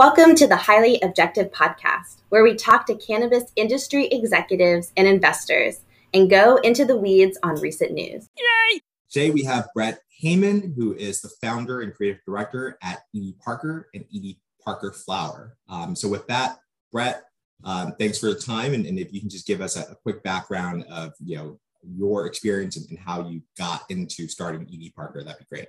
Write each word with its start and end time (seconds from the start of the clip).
Welcome 0.00 0.34
to 0.36 0.46
the 0.46 0.56
Highly 0.56 0.98
Objective 1.02 1.50
Podcast, 1.50 2.22
where 2.30 2.42
we 2.42 2.54
talk 2.54 2.86
to 2.86 2.94
cannabis 2.94 3.52
industry 3.54 4.06
executives 4.06 4.94
and 4.96 5.06
investors 5.06 5.80
and 6.14 6.30
go 6.30 6.56
into 6.56 6.86
the 6.86 6.96
weeds 6.96 7.36
on 7.42 7.60
recent 7.60 7.92
news. 7.92 8.30
Yay! 8.38 8.80
Today 9.10 9.30
we 9.30 9.44
have 9.44 9.68
Brett 9.74 10.00
Heyman, 10.24 10.74
who 10.74 10.94
is 10.94 11.20
the 11.20 11.28
founder 11.42 11.82
and 11.82 11.94
creative 11.94 12.22
director 12.24 12.78
at 12.82 13.00
Edie 13.14 13.36
Parker 13.44 13.90
and 13.92 14.06
Edie 14.06 14.40
Parker 14.64 14.90
Flower. 14.90 15.58
Um, 15.68 15.94
so, 15.94 16.08
with 16.08 16.26
that, 16.28 16.60
Brett, 16.90 17.24
um, 17.64 17.92
thanks 17.98 18.18
for 18.18 18.32
the 18.32 18.40
time, 18.40 18.72
and, 18.72 18.86
and, 18.86 18.98
if 18.98 19.12
you 19.12 19.20
can 19.20 19.28
just 19.28 19.46
give 19.46 19.60
us 19.60 19.76
a, 19.76 19.82
a, 19.82 19.96
quick 19.96 20.22
background 20.22 20.86
of 20.90 21.12
you 21.22 21.36
know 21.36 21.60
your 21.82 22.24
experience 22.24 22.78
and, 22.78 22.88
and 22.88 22.98
how 22.98 23.28
you 23.28 23.42
got 23.58 23.82
into 23.90 24.28
starting 24.28 24.62
Edie 24.62 24.94
Parker, 24.96 25.22
that'd 25.22 25.40
be 25.40 25.44
great. 25.54 25.68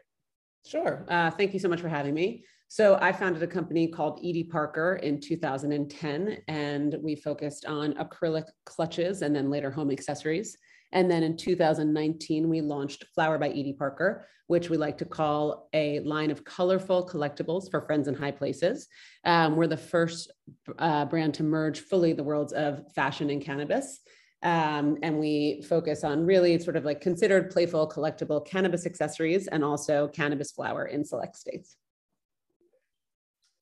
Sure. 0.66 1.03
Uh, 1.09 1.31
thank 1.31 1.53
you 1.53 1.59
so 1.59 1.67
much 1.67 1.81
for 1.81 1.89
having 1.89 2.13
me. 2.13 2.45
So 2.71 2.98
I 3.02 3.11
founded 3.11 3.43
a 3.43 3.48
company 3.48 3.85
called 3.85 4.20
Edie 4.20 4.45
Parker 4.45 4.95
in 5.03 5.20
2010, 5.20 6.38
and 6.48 6.95
we 7.03 7.17
focused 7.17 7.66
on 7.66 7.95
acrylic 7.95 8.45
clutches 8.66 9.23
and 9.23 9.35
then 9.35 9.49
later 9.49 9.70
home 9.70 9.91
accessories. 9.91 10.55
And 10.93 11.12
then 11.12 11.21
in 11.21 11.35
2019, 11.35 12.48
we 12.48 12.62
launched 12.62 13.03
Flower 13.13 13.38
by 13.38 13.49
Edie 13.49 13.76
Parker, 13.77 14.26
which 14.48 14.70
we 14.70 14.77
like 14.77 14.98
to 14.99 15.05
call 15.05 15.67
a 15.73 15.99
line 15.99 16.31
of 16.31 16.45
colorful 16.45 17.05
collectibles 17.05 17.70
for 17.70 17.81
friends 17.81 18.07
in 18.07 18.13
high 18.13 18.31
places. 18.31 18.88
Um, 19.26 19.57
we're 19.57 19.67
the 19.67 19.76
first 19.76 20.31
uh, 20.79 21.03
brand 21.03 21.34
to 21.34 21.43
merge 21.43 21.81
fully 21.81 22.13
the 22.13 22.23
worlds 22.23 22.53
of 22.53 22.90
fashion 22.95 23.29
and 23.31 23.41
cannabis. 23.41 23.99
Um, 24.43 24.98
and 25.03 25.20
we 25.20 25.62
focus 25.67 26.05
on 26.05 26.26
really 26.26 26.57
sort 26.57 26.77
of 26.77 26.85
like 26.85 27.01
considered 27.01 27.51
playful 27.51 27.90
collectible 27.90 28.45
cannabis 28.48 28.85
accessories 28.85 29.48
and 29.48 29.62
also 29.62 30.07
cannabis 30.07 30.51
flower 30.53 30.85
in 30.85 31.03
select 31.03 31.35
states. 31.35 31.76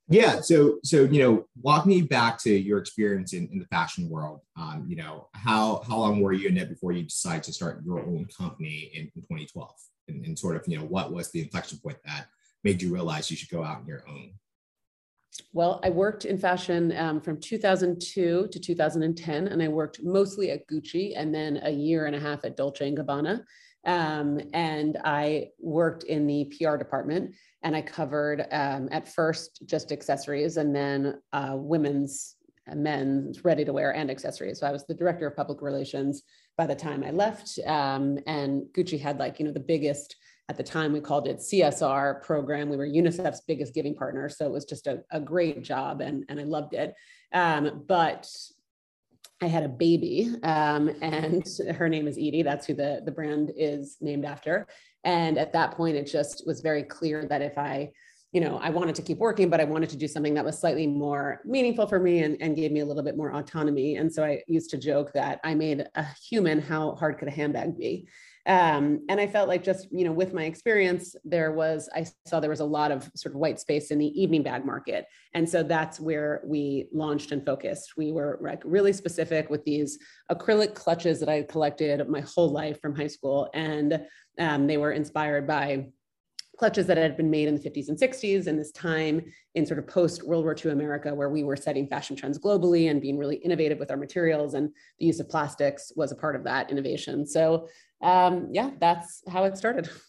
Yeah. 0.09 0.41
So, 0.41 0.79
so 0.83 1.03
you 1.03 1.21
know, 1.21 1.45
walk 1.61 1.85
me 1.85 2.02
back 2.02 2.39
to 2.39 2.52
your 2.52 2.79
experience 2.79 3.33
in, 3.33 3.47
in 3.52 3.59
the 3.59 3.65
fashion 3.65 4.09
world. 4.09 4.41
Um, 4.57 4.85
you 4.88 4.95
know, 4.95 5.27
how 5.33 5.83
how 5.88 5.97
long 5.97 6.21
were 6.21 6.33
you 6.33 6.49
in 6.49 6.57
it 6.57 6.69
before 6.69 6.91
you 6.91 7.03
decided 7.03 7.43
to 7.43 7.53
start 7.53 7.83
your 7.85 7.99
own 7.99 8.27
company 8.35 8.91
in, 8.93 9.03
in 9.15 9.21
2012? 9.21 9.71
And, 10.07 10.25
and 10.25 10.37
sort 10.37 10.55
of, 10.55 10.63
you 10.67 10.80
know, 10.80 10.85
what 10.85 11.13
was 11.13 11.30
the 11.31 11.41
inflection 11.41 11.77
point 11.77 11.97
that 12.05 12.25
made 12.63 12.81
you 12.81 12.91
realize 12.91 13.30
you 13.30 13.37
should 13.37 13.49
go 13.49 13.63
out 13.63 13.81
on 13.81 13.87
your 13.87 14.03
own? 14.09 14.31
Well, 15.53 15.80
I 15.83 15.91
worked 15.91 16.25
in 16.25 16.37
fashion 16.37 16.95
um, 16.97 17.21
from 17.21 17.39
2002 17.39 18.47
to 18.52 18.59
2010, 18.59 19.47
and 19.47 19.61
I 19.61 19.67
worked 19.67 20.02
mostly 20.03 20.49
at 20.49 20.67
Gucci 20.67 21.13
and 21.15 21.33
then 21.33 21.59
a 21.63 21.69
year 21.69 22.07
and 22.07 22.15
a 22.15 22.19
half 22.19 22.43
at 22.43 22.57
Dolce 22.57 22.87
and 22.87 22.97
Gabbana. 22.97 23.43
Um, 23.85 24.41
and 24.53 24.97
I 25.05 25.49
worked 25.59 26.03
in 26.03 26.27
the 26.27 26.52
PR 26.57 26.75
department 26.75 27.35
and 27.63 27.75
I 27.75 27.81
covered 27.81 28.45
um, 28.52 28.88
at 28.91 29.07
first 29.07 29.61
just 29.65 29.91
accessories 29.91 30.57
and 30.57 30.75
then 30.75 31.21
uh, 31.33 31.53
women's, 31.55 32.35
uh, 32.71 32.75
men's 32.75 33.43
ready 33.43 33.65
to 33.65 33.73
wear 33.73 33.93
and 33.93 34.09
accessories. 34.09 34.59
So 34.59 34.67
I 34.67 34.71
was 34.71 34.85
the 34.85 34.93
director 34.93 35.27
of 35.27 35.35
public 35.35 35.61
relations 35.61 36.23
by 36.57 36.65
the 36.65 36.75
time 36.75 37.03
I 37.03 37.11
left. 37.11 37.59
Um, 37.65 38.19
and 38.27 38.63
Gucci 38.73 38.99
had 38.99 39.19
like, 39.19 39.39
you 39.39 39.45
know, 39.45 39.52
the 39.52 39.59
biggest, 39.59 40.15
at 40.47 40.57
the 40.57 40.63
time 40.63 40.93
we 40.93 41.02
called 41.02 41.27
it 41.27 41.37
CSR 41.37 42.21
program. 42.23 42.69
We 42.69 42.77
were 42.77 42.87
UNICEF's 42.87 43.41
biggest 43.41 43.73
giving 43.73 43.95
partner. 43.95 44.30
So 44.30 44.45
it 44.45 44.52
was 44.52 44.65
just 44.65 44.87
a, 44.87 45.03
a 45.11 45.19
great 45.19 45.61
job 45.61 46.02
and, 46.02 46.25
and 46.30 46.39
I 46.39 46.43
loved 46.43 46.73
it. 46.73 46.95
Um, 47.33 47.83
but 47.87 48.27
I 49.41 49.47
had 49.47 49.63
a 49.63 49.69
baby, 49.69 50.35
um, 50.43 50.89
and 51.02 51.47
her 51.77 51.87
name 51.87 52.07
is 52.07 52.17
Edie. 52.17 52.43
That's 52.43 52.65
who 52.65 52.73
the, 52.73 53.02
the 53.05 53.11
brand 53.11 53.53
is 53.55 53.95
named 54.02 54.25
after. 54.25 54.67
And 55.03 55.38
at 55.38 55.53
that 55.53 55.72
point, 55.72 55.95
it 55.95 56.05
just 56.05 56.44
was 56.45 56.61
very 56.61 56.83
clear 56.83 57.25
that 57.25 57.42
if 57.42 57.58
I, 57.58 57.92
you 58.31 58.42
know, 58.42 58.59
I 58.61 58.69
wanted 58.69 58.95
to 58.95 59.02
keep 59.02 59.17
working, 59.17 59.50
but 59.50 59.59
I 59.59 59.64
wanted 59.64 59.89
to 59.89 59.97
do 59.97 60.08
something 60.08 60.36
that 60.36 60.45
was 60.45 60.59
slightly 60.59 60.86
more 60.86 61.42
meaningful 61.45 61.88
for 61.88 61.99
me 61.99 62.23
and, 62.23 62.37
and 62.42 62.55
gave 62.55 62.71
me 62.71 62.82
a 62.82 62.86
little 62.86 63.04
bit 63.04 63.17
more 63.17 63.33
autonomy. 63.33 63.95
And 63.95 64.14
so 64.14 64.23
I 64.23 64.43
used 64.48 64.70
to 64.71 64.77
joke 64.77 65.14
that 65.14 65.39
I 65.43 65.55
made 65.55 65.87
a 65.95 66.05
human, 66.30 66.61
how 66.61 66.95
hard 66.95 67.17
could 67.17 67.27
a 67.27 67.32
handbag 67.32 67.77
be? 67.77 68.08
Um, 68.45 69.05
and 69.10 69.20
I 69.20 69.27
felt 69.27 69.48
like 69.48 69.64
just, 69.64 69.87
you 69.92 70.05
know, 70.05 70.11
with 70.11 70.33
my 70.33 70.45
experience, 70.45 71.16
there 71.23 71.52
was, 71.52 71.87
I 71.93 72.08
saw 72.26 72.39
there 72.39 72.49
was 72.49 72.61
a 72.61 72.66
lot 72.66 72.92
of 72.92 73.10
sort 73.16 73.36
of 73.36 73.39
white 73.39 73.60
space 73.60 73.92
in 73.92 73.99
the 73.99 74.08
evening 74.20 74.42
bag 74.42 74.66
market. 74.66 75.05
And 75.36 75.48
so 75.48 75.61
that's 75.61 75.99
where 75.99 76.42
we 76.45 76.87
launched 76.92 77.31
and 77.31 77.45
focused. 77.45 77.93
We 77.95 78.11
were 78.11 78.39
like 78.42 78.64
really 78.66 78.93
specific 78.93 79.52
with 79.52 79.64
these 79.66 79.99
acrylic 80.31 80.73
clutches 80.73 81.20
that 81.20 81.30
I 81.30 81.43
collected 81.43 82.08
my 82.08 82.21
whole 82.21 82.49
life 82.49 82.81
from 82.81 82.95
high 82.95 83.08
school. 83.08 83.49
And 83.54 84.02
um, 84.39 84.67
they 84.67 84.77
were 84.77 84.92
inspired 84.92 85.45
by 85.45 85.88
clutches 86.58 86.86
that 86.88 86.98
had 86.98 87.16
been 87.16 87.30
made 87.30 87.48
in 87.48 87.55
the 87.55 87.70
50s 87.70 87.88
and 87.88 87.98
60s 87.98 88.48
in 88.48 88.58
this 88.58 88.72
time 88.72 89.22
in 89.55 89.66
sort 89.66 89.80
of 89.80 89.88
post 89.88 90.23
World 90.23 90.44
War 90.44 90.54
II 90.54 90.72
America, 90.72 91.16
where 91.16 91.30
we 91.30 91.44
were 91.44 91.55
setting 91.55 91.88
fashion 91.88 92.17
trends 92.17 92.38
globally 92.38 92.92
and 92.92 93.02
being 93.02 93.17
really 93.17 93.38
innovative 93.38 93.80
with 93.80 93.89
our 93.89 93.98
materials. 93.98 94.55
And 94.55 94.70
the 94.99 95.05
use 95.05 95.22
of 95.22 95.30
plastics 95.30 95.92
was 95.95 96.11
a 96.11 96.16
part 96.16 96.36
of 96.36 96.44
that 96.44 96.70
innovation. 96.70 97.26
So 97.26 97.70
um, 98.02 98.49
yeah, 98.52 98.72
that's 98.80 99.23
how 99.30 99.45
it 99.45 99.58
started. 99.58 99.89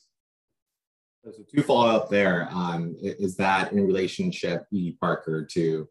So 1.22 1.32
two 1.54 1.62
follow 1.62 1.86
up 1.86 2.08
there. 2.08 2.48
Um, 2.50 2.96
is 2.98 3.36
that 3.36 3.72
in 3.72 3.86
relationship 3.86 4.64
E. 4.72 4.92
Parker 4.92 5.44
to 5.52 5.86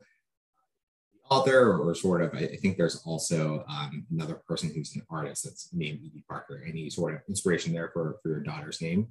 author, 1.30 1.78
or, 1.78 1.96
sort 1.96 2.22
of? 2.22 2.34
I, 2.34 2.56
think 2.58 2.78
there's 2.78 3.02
also 3.06 3.64
um, 3.70 4.06
another 4.12 4.36
person 4.48 4.72
who's 4.74 4.96
an 4.96 5.04
artist 5.10 5.44
that's 5.44 5.70
named 5.74 6.00
Edie 6.00 6.24
Parker. 6.28 6.64
Any 6.68 6.90
sort 6.90 7.16
of 7.16 7.22
inspiration 7.28 7.74
there 7.74 7.90
for 7.94 8.18
for 8.22 8.30
your 8.30 8.42
daughter's 8.42 8.82
name? 8.82 9.08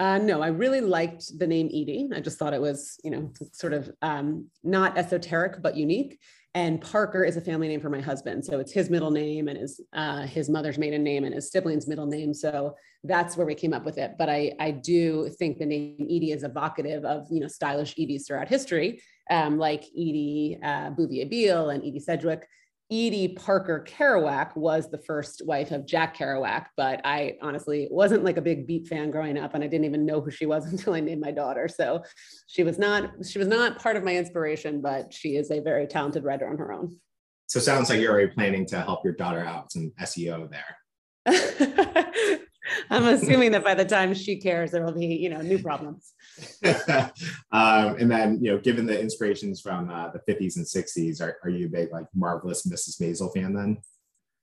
Uh, 0.00 0.16
no, 0.16 0.40
I 0.40 0.46
really 0.46 0.80
liked 0.80 1.38
the 1.38 1.46
name 1.46 1.66
Edie. 1.66 2.08
I 2.14 2.20
just 2.20 2.38
thought 2.38 2.54
it 2.54 2.60
was, 2.60 2.98
you 3.04 3.10
know, 3.10 3.30
sort 3.52 3.74
of 3.74 3.90
um, 4.00 4.46
not 4.64 4.96
esoteric 4.96 5.60
but 5.60 5.76
unique. 5.76 6.18
And 6.54 6.80
Parker 6.80 7.22
is 7.22 7.36
a 7.36 7.40
family 7.40 7.68
name 7.68 7.80
for 7.80 7.90
my 7.90 8.00
husband, 8.00 8.44
so 8.44 8.58
it's 8.58 8.72
his 8.72 8.90
middle 8.90 9.12
name 9.12 9.46
and 9.46 9.56
his 9.56 9.80
uh, 9.92 10.22
his 10.22 10.48
mother's 10.48 10.78
maiden 10.78 11.04
name 11.04 11.24
and 11.24 11.32
his 11.32 11.52
siblings' 11.52 11.86
middle 11.86 12.06
name. 12.06 12.34
So 12.34 12.74
that's 13.04 13.36
where 13.36 13.46
we 13.46 13.54
came 13.54 13.72
up 13.72 13.84
with 13.84 13.98
it. 13.98 14.16
But 14.18 14.28
I 14.28 14.52
I 14.58 14.72
do 14.72 15.28
think 15.38 15.58
the 15.58 15.66
name 15.66 16.08
Edie 16.10 16.32
is 16.32 16.42
evocative 16.42 17.04
of 17.04 17.28
you 17.30 17.38
know 17.38 17.46
stylish 17.46 17.94
Edies 17.96 18.26
throughout 18.26 18.48
history, 18.48 19.00
um, 19.30 19.58
like 19.58 19.84
Edie 19.94 20.58
uh, 20.62 20.90
Bouvier 20.90 21.26
Beale 21.26 21.70
and 21.70 21.82
Edie 21.82 22.00
Sedgwick. 22.00 22.46
Edie 22.92 23.28
Parker 23.28 23.86
Kerouac 23.88 24.56
was 24.56 24.90
the 24.90 24.98
first 24.98 25.46
wife 25.46 25.70
of 25.70 25.86
Jack 25.86 26.16
Kerouac, 26.16 26.66
but 26.76 27.00
I 27.04 27.36
honestly 27.40 27.86
wasn't 27.88 28.24
like 28.24 28.36
a 28.36 28.42
big 28.42 28.66
beat 28.66 28.88
fan 28.88 29.12
growing 29.12 29.38
up, 29.38 29.54
and 29.54 29.62
I 29.62 29.68
didn't 29.68 29.84
even 29.84 30.04
know 30.04 30.20
who 30.20 30.30
she 30.32 30.44
was 30.44 30.66
until 30.72 30.94
I 30.94 31.00
named 31.00 31.20
my 31.20 31.30
daughter. 31.30 31.68
So 31.68 32.02
she 32.48 32.64
was 32.64 32.78
not 32.78 33.10
she 33.24 33.38
was 33.38 33.46
not 33.46 33.80
part 33.80 33.96
of 33.96 34.02
my 34.02 34.16
inspiration, 34.16 34.80
but 34.80 35.14
she 35.14 35.36
is 35.36 35.50
a 35.52 35.60
very 35.60 35.86
talented 35.86 36.24
writer 36.24 36.48
on 36.48 36.58
her 36.58 36.72
own. 36.72 36.98
So 37.46 37.60
sounds 37.60 37.90
like 37.90 38.00
you're 38.00 38.12
already 38.12 38.32
planning 38.32 38.66
to 38.66 38.80
help 38.80 39.04
your 39.04 39.14
daughter 39.14 39.44
out 39.44 39.72
some 39.72 39.92
SEO 40.00 40.50
there. 40.50 42.40
I'm 42.90 43.04
assuming 43.04 43.52
that 43.52 43.64
by 43.64 43.74
the 43.74 43.84
time 43.84 44.14
she 44.14 44.36
cares, 44.40 44.70
there 44.70 44.84
will 44.84 44.92
be, 44.92 45.06
you 45.06 45.30
know, 45.30 45.40
new 45.40 45.58
problems. 45.58 46.12
um, 46.64 47.96
and 47.98 48.10
then, 48.10 48.38
you 48.42 48.52
know, 48.52 48.58
given 48.58 48.86
the 48.86 48.98
inspirations 48.98 49.60
from 49.60 49.90
uh, 49.90 50.08
the 50.10 50.20
50s 50.32 50.56
and 50.56 50.66
60s, 50.66 51.20
are, 51.20 51.38
are 51.44 51.50
you 51.50 51.66
a 51.66 51.68
big 51.68 51.92
like 51.92 52.06
marvelous 52.14 52.66
Mrs. 52.66 53.00
Maisel 53.00 53.32
fan 53.34 53.54
then? 53.54 53.78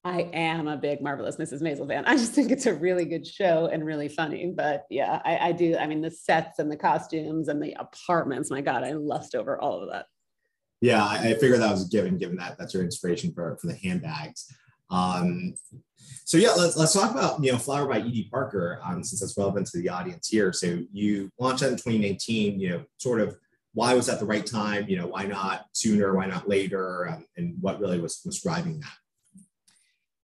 I 0.03 0.29
am 0.33 0.67
a 0.67 0.77
big 0.77 1.01
marvelous 1.01 1.35
Mrs. 1.35 1.61
Maisel 1.61 1.87
fan. 1.87 2.05
I 2.05 2.15
just 2.15 2.31
think 2.31 2.51
it's 2.51 2.65
a 2.65 2.73
really 2.73 3.03
good 3.03 3.27
show 3.27 3.65
and 3.71 3.85
really 3.85 4.07
funny. 4.07 4.53
But 4.55 4.85
yeah, 4.89 5.21
I, 5.25 5.49
I 5.49 5.51
do. 5.51 5.75
I 5.75 5.85
mean, 5.85 6.01
the 6.01 6.11
sets 6.11 6.59
and 6.59 6.71
the 6.71 6.77
costumes 6.77 7.49
and 7.49 7.61
the 7.61 7.75
apartments. 7.77 8.49
My 8.49 8.61
God, 8.61 8.83
I 8.83 8.93
lust 8.93 9.35
over 9.35 9.59
all 9.59 9.83
of 9.83 9.91
that. 9.91 10.05
Yeah, 10.79 11.03
I, 11.03 11.29
I 11.29 11.33
figured 11.33 11.59
that 11.59 11.71
was 11.71 11.87
a 11.87 11.89
given, 11.89 12.17
given 12.17 12.37
that 12.37 12.57
that's 12.57 12.73
your 12.73 12.83
inspiration 12.83 13.33
for 13.33 13.57
for 13.59 13.67
the 13.67 13.75
handbags. 13.75 14.47
Um, 14.89 15.55
so 16.25 16.37
yeah, 16.37 16.51
let's 16.51 16.75
let's 16.75 16.93
talk 16.93 17.11
about 17.11 17.43
you 17.43 17.51
know 17.51 17.57
Flower 17.57 17.87
by 17.87 17.99
Edie 17.99 18.27
Parker, 18.31 18.79
um, 18.83 19.03
since 19.03 19.21
that's 19.21 19.37
relevant 19.37 19.67
to 19.67 19.79
the 19.79 19.89
audience 19.89 20.27
here. 20.27 20.51
So 20.53 20.79
you 20.91 21.29
launched 21.39 21.61
that 21.61 21.71
in 21.71 21.77
2019. 21.77 22.59
You 22.59 22.69
know, 22.69 22.83
sort 22.97 23.21
of 23.21 23.37
why 23.73 23.93
was 23.93 24.07
that 24.07 24.19
the 24.19 24.25
right 24.25 24.45
time? 24.45 24.87
You 24.87 24.97
know, 24.97 25.07
why 25.07 25.25
not 25.25 25.65
sooner? 25.73 26.15
Why 26.15 26.25
not 26.25 26.49
later? 26.49 27.09
Um, 27.09 27.25
and 27.37 27.55
what 27.61 27.79
really 27.79 27.99
was 27.99 28.21
was 28.25 28.41
driving 28.41 28.79
that? 28.79 28.93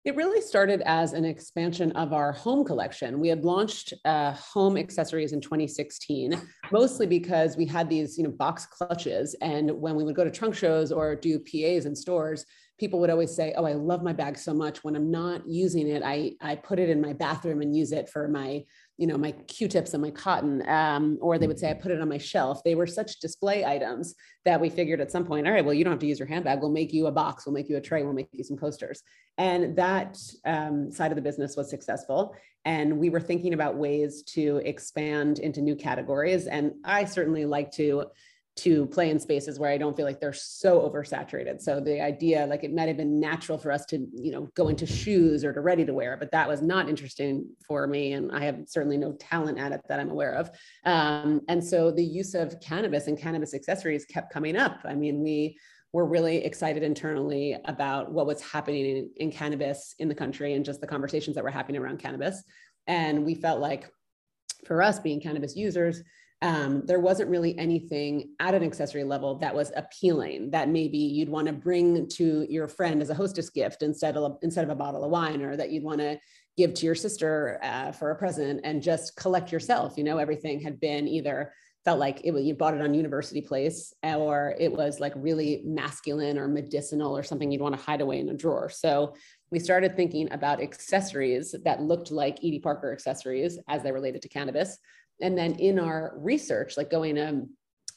It 0.05 0.15
really 0.15 0.41
started 0.41 0.83
as 0.87 1.15
an 1.15 1.25
expansion 1.25 1.91
of 1.93 2.13
our 2.13 2.31
home 2.31 2.65
collection. 2.65 3.19
We 3.19 3.27
had 3.27 3.45
launched 3.45 3.93
uh, 4.05 4.35
home 4.35 4.77
accessories 4.77 5.33
in 5.33 5.41
2016, 5.41 6.41
mostly 6.71 7.09
because 7.09 7.57
we 7.57 7.67
had 7.67 7.91
these, 7.91 8.17
you 8.17 8.23
know, 8.23 8.31
box 8.31 8.67
clutches, 8.67 9.35
and 9.41 9.69
when 9.69 9.97
we 9.97 10.05
would 10.05 10.15
go 10.15 10.23
to 10.23 10.31
trunk 10.31 10.55
shows 10.55 10.93
or 10.93 11.17
do 11.17 11.41
PAs 11.41 11.87
in 11.87 11.97
stores, 11.97 12.47
people 12.79 13.01
would 13.01 13.11
always 13.11 13.35
say, 13.35 13.55
"Oh, 13.57 13.65
I 13.65 13.73
love 13.73 14.03
my 14.03 14.13
bag 14.13 14.39
so 14.39 14.53
much. 14.55 14.85
When 14.85 14.97
I'm 14.97 15.11
not 15.11 15.47
using 15.49 15.89
it, 15.89 16.03
I 16.05 16.33
I 16.41 16.57
put 16.57 16.79
it 16.79 16.91
in 16.91 17.01
my 17.01 17.13
bathroom 17.13 17.63
and 17.63 17.77
use 17.77 17.93
it 17.93 18.09
for 18.09 18.29
my 18.29 18.65
you 18.97 19.07
know 19.07 19.19
my 19.19 19.33
Q-tips 19.33 19.95
and 19.95 20.03
my 20.03 20.11
cotton." 20.11 20.67
Um, 20.69 21.19
or 21.21 21.39
they 21.39 21.47
would 21.47 21.59
say, 21.59 21.71
"I 21.71 21.75
put 21.75 21.93
it 21.93 22.01
on 22.01 22.09
my 22.09 22.19
shelf." 22.19 22.63
They 22.65 22.75
were 22.75 22.87
such 22.87 23.21
display 23.21 23.65
items 23.65 24.15
that 24.47 24.61
we 24.61 24.71
figured 24.71 25.01
at 25.01 25.11
some 25.11 25.25
point, 25.25 25.47
all 25.47 25.53
right, 25.53 25.65
well, 25.65 25.75
you 25.75 25.83
don't 25.85 25.93
have 25.93 26.01
to 26.01 26.07
use 26.07 26.21
your 26.21 26.29
handbag. 26.29 26.61
We'll 26.61 26.71
make 26.71 26.93
you 26.93 27.09
a 27.09 27.13
box. 27.13 27.45
We'll 27.45 27.53
make 27.53 27.69
you 27.69 27.77
a 27.77 27.81
tray. 27.81 28.05
We'll 28.05 28.13
make 28.15 28.29
you 28.31 28.45
some 28.45 28.57
coasters. 28.57 29.03
And 29.39 29.77
that 29.77 30.17
um, 30.45 30.91
side 30.91 31.11
of 31.11 31.17
the 31.17 31.23
business 31.23 31.57
was 31.57 31.69
successful. 31.69 32.35
And 32.65 32.99
we 32.99 33.11
were 33.11 33.21
thinking 33.21 33.55
about 33.55 33.77
ways 33.77 34.23
to 34.35 34.59
expand 34.65 35.41
into 35.41 35.61
new 35.61 35.75
categories. 35.75 36.47
And 36.47 36.75
I 36.85 37.05
certainly 37.05 37.45
like 37.45 37.73
to 37.73 38.05
to 38.57 38.87
play 38.87 39.11
in 39.11 39.19
spaces 39.19 39.59
where 39.59 39.71
I 39.71 39.77
don't 39.77 39.95
feel 39.95 40.07
like 40.07 40.19
they're 40.19 40.33
so 40.33 40.81
oversaturated. 40.81 41.61
So 41.61 41.79
the 41.79 42.01
idea, 42.01 42.47
like 42.47 42.65
it 42.65 42.73
might 42.73 42.89
have 42.89 42.97
been 42.97 43.21
natural 43.21 43.59
for 43.59 43.71
us 43.71 43.85
to, 43.87 44.07
you 44.15 44.33
know, 44.33 44.49
go 44.55 44.69
into 44.69 44.87
shoes 44.87 45.45
or 45.45 45.53
to 45.53 45.61
ready 45.61 45.85
to 45.85 45.93
wear, 45.93 46.17
but 46.17 46.31
that 46.33 46.49
was 46.49 46.63
not 46.63 46.89
interesting 46.89 47.47
for 47.67 47.87
me. 47.87 48.15
And 48.15 48.33
I 48.33 48.45
have 48.45 48.63
certainly 48.67 48.97
no 48.97 49.13
talent 49.13 49.59
at 49.59 49.73
it 49.73 49.83
that 49.89 50.01
I'm 50.01 50.11
aware 50.11 50.35
of. 50.35 50.51
Um, 50.87 51.43
and 51.49 51.63
so 51.63 51.91
the 51.91 52.05
use 52.05 52.35
of 52.35 52.59
cannabis 52.61 53.09
and 53.09 53.19
cannabis 53.19 53.53
accessories 53.53 54.07
kept 54.07 54.33
coming 54.33 54.57
up. 54.57 54.81
I 54.87 54.95
mean, 54.95 55.23
we 55.23 55.59
were 55.93 56.07
really 56.07 56.45
excited 56.45 56.83
internally 56.83 57.57
about 57.67 58.11
what 58.11 58.27
was 58.27 58.41
happening 58.41 58.87
in, 58.87 59.11
in 59.17 59.31
cannabis 59.31 59.95
in 59.99 60.09
the 60.09 60.15
country 60.15 60.55
and 60.55 60.65
just 60.65 60.81
the 60.81 60.87
conversations 60.87 61.35
that 61.35 61.45
were 61.45 61.51
happening 61.51 61.81
around 61.81 61.99
cannabis. 61.99 62.43
And 62.87 63.25
we 63.27 63.35
felt 63.35 63.61
like 63.61 63.91
for 64.65 64.83
us 64.83 64.99
being 64.99 65.21
cannabis 65.21 65.57
users, 65.57 66.03
um, 66.43 66.83
there 66.85 67.01
wasn't 67.01 67.31
really 67.31 67.59
anything 67.59 68.35
at 68.41 68.55
an 68.55 68.63
accessory 68.63 69.05
level 69.05 69.37
that 69.39 69.55
was 69.55 69.73
appealing 69.75 70.51
that 70.51 70.69
maybe 70.69 70.99
you'd 70.99 71.31
want 71.31 71.47
to 71.47 71.53
bring 71.53 72.07
to 72.09 72.47
your 72.51 72.69
friend 72.69 73.01
as 73.01 73.09
a 73.09 73.15
hostess 73.15 73.49
gift 73.49 73.83
instead 73.83 74.17
of 74.17 74.37
instead 74.43 74.65
of 74.65 74.71
a 74.71 74.75
bottle 74.75 75.03
of 75.03 75.11
wine 75.11 75.41
or 75.43 75.57
that 75.57 75.71
you'd 75.71 75.83
want 75.83 76.01
to 76.01 76.19
give 76.57 76.75
to 76.75 76.87
your 76.87 76.95
sister 76.95 77.59
uh, 77.63 77.91
for 77.91 78.11
a 78.11 78.17
present 78.17 78.61
and 78.65 78.83
just 78.83 79.17
collect 79.17 79.51
yourself 79.51 79.95
you 79.97 80.05
know? 80.05 80.19
Everything 80.19 80.61
had 80.61 80.79
been 80.79 81.09
either 81.09 81.53
felt 81.87 82.01
like 82.01 82.21
it 82.25 82.33
was 82.33 82.45
you 82.45 82.53
bought 82.53 82.75
it 82.75 82.83
on 82.83 82.93
university 82.93 83.41
place 83.41 83.95
or 84.03 84.55
it 84.59 84.71
was 84.71 85.01
like 85.01 85.13
really 85.17 85.63
masculine 85.65 86.37
or 86.37 86.49
medicinal 86.49 87.17
or 87.17 87.23
something 87.23 87.51
you'd 87.51 87.61
want 87.61 87.77
to 87.77 87.81
hide 87.81 88.01
away 88.01 88.19
in 88.19 88.29
a 88.29 88.35
drawer. 88.35 88.69
So 88.69 89.15
we 89.51 89.61
started 89.61 89.97
thinking 89.97 90.31
about 90.33 90.61
accessories 90.61 91.55
that 91.65 91.81
looked 91.81 92.11
like 92.11 92.39
edie 92.39 92.59
parker 92.59 92.93
accessories 92.93 93.59
as 93.69 93.83
they 93.83 93.93
related 93.93 94.21
to 94.23 94.29
cannabis 94.29 94.77
and 95.21 95.37
then 95.37 95.55
in 95.55 95.79
our 95.79 96.15
research, 96.17 96.77
like 96.77 96.91
going 96.91 97.17
to 97.17 97.47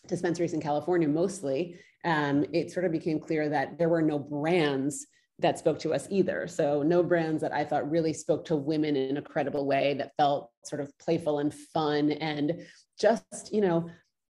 dispensaries 0.08 0.54
in 0.54 0.62
California 0.62 1.08
mostly, 1.08 1.80
um, 2.06 2.46
it 2.54 2.72
sort 2.72 2.86
of 2.86 2.92
became 2.92 3.20
clear 3.20 3.50
that 3.50 3.78
there 3.78 3.90
were 3.90 4.02
no 4.02 4.18
brands 4.18 5.06
that 5.40 5.58
spoke 5.58 5.80
to 5.80 5.94
us 5.94 6.08
either. 6.10 6.48
So 6.48 6.84
no 6.84 7.02
brands 7.02 7.42
that 7.42 7.54
I 7.54 7.64
thought 7.64 7.90
really 7.90 8.14
spoke 8.14 8.46
to 8.46 8.56
women 8.56 8.96
in 8.96 9.18
a 9.18 9.22
credible 9.22 9.66
way 9.66 9.96
that 9.96 10.16
felt 10.18 10.52
sort 10.66 10.82
of 10.82 10.98
playful 11.00 11.40
and 11.40 11.54
fun 11.54 12.12
and 12.12 12.66
just, 13.00 13.54
you 13.54 13.62
know, 13.62 13.90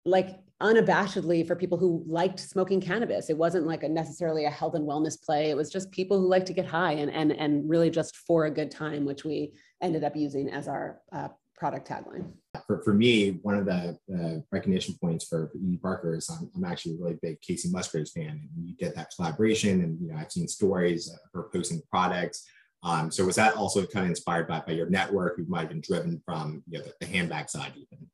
like 0.06 0.40
unabashedly 0.62 1.46
for 1.46 1.56
people 1.56 1.78
who 1.78 2.04
liked 2.08 2.40
smoking 2.40 2.80
cannabis. 2.80 3.30
It 3.30 3.38
wasn't 3.38 3.68
like 3.68 3.84
a 3.84 3.90
necessarily 3.90 4.46
a 4.46 4.50
health 4.50 4.76
and 4.76 4.88
wellness 4.88 5.22
play. 5.22 5.50
It 5.50 5.58
was 5.58 5.72
just 5.72 5.92
people 5.92 6.20
who 6.20 6.28
like 6.28 6.46
to 6.46 6.54
get 6.54 6.66
high 6.66 6.94
and 6.94 7.12
and 7.12 7.32
and 7.32 7.70
really 7.70 7.90
just 7.90 8.16
for 8.16 8.46
a 8.46 8.52
good 8.52 8.72
time, 8.72 9.06
which 9.06 9.26
we 9.26 9.54
ended 9.82 10.04
up 10.04 10.16
using 10.16 10.50
as 10.50 10.68
our 10.68 11.02
uh, 11.12 11.28
product 11.58 11.88
tagline 11.88 12.32
for, 12.66 12.82
for 12.84 12.94
me, 12.94 13.32
one 13.42 13.56
of 13.56 13.66
the 13.66 13.98
uh, 14.14 14.42
recognition 14.52 14.96
points 15.02 15.26
for, 15.26 15.52
Edie 15.56 15.78
Parker 15.78 16.16
is 16.16 16.30
I'm, 16.30 16.50
I'm, 16.56 16.64
actually 16.64 16.94
a 16.94 16.98
really 16.98 17.18
big 17.22 17.40
Kacey 17.42 17.72
Musgraves 17.72 18.12
fan, 18.12 18.50
and 18.56 18.68
you 18.68 18.76
did 18.76 18.96
that 18.96 19.12
collaboration, 19.16 19.82
and 19.82 20.00
you 20.02 20.10
know 20.10 20.18
I've 20.18 20.32
seen 20.32 20.48
stories 20.48 21.10
of 21.10 21.20
her 21.34 21.50
posting 21.54 21.82
products. 21.90 22.46
Um, 22.84 23.10
so 23.12 23.26
was 23.26 23.36
that 23.36 23.56
also 23.56 23.86
kind 23.86 24.06
of 24.06 24.12
inspired 24.12 24.48
by, 24.48 24.62
by 24.62 24.74
your 24.74 24.90
network, 24.90 25.38
who 25.38 25.46
might 25.48 25.62
have 25.62 25.70
been 25.70 25.82
driven 25.82 26.22
from 26.26 26.64
you 26.70 26.80
know 26.80 26.86
the, 26.86 26.94
the 27.00 27.06
handbag 27.06 27.50
side 27.50 27.74
even? 27.76 28.08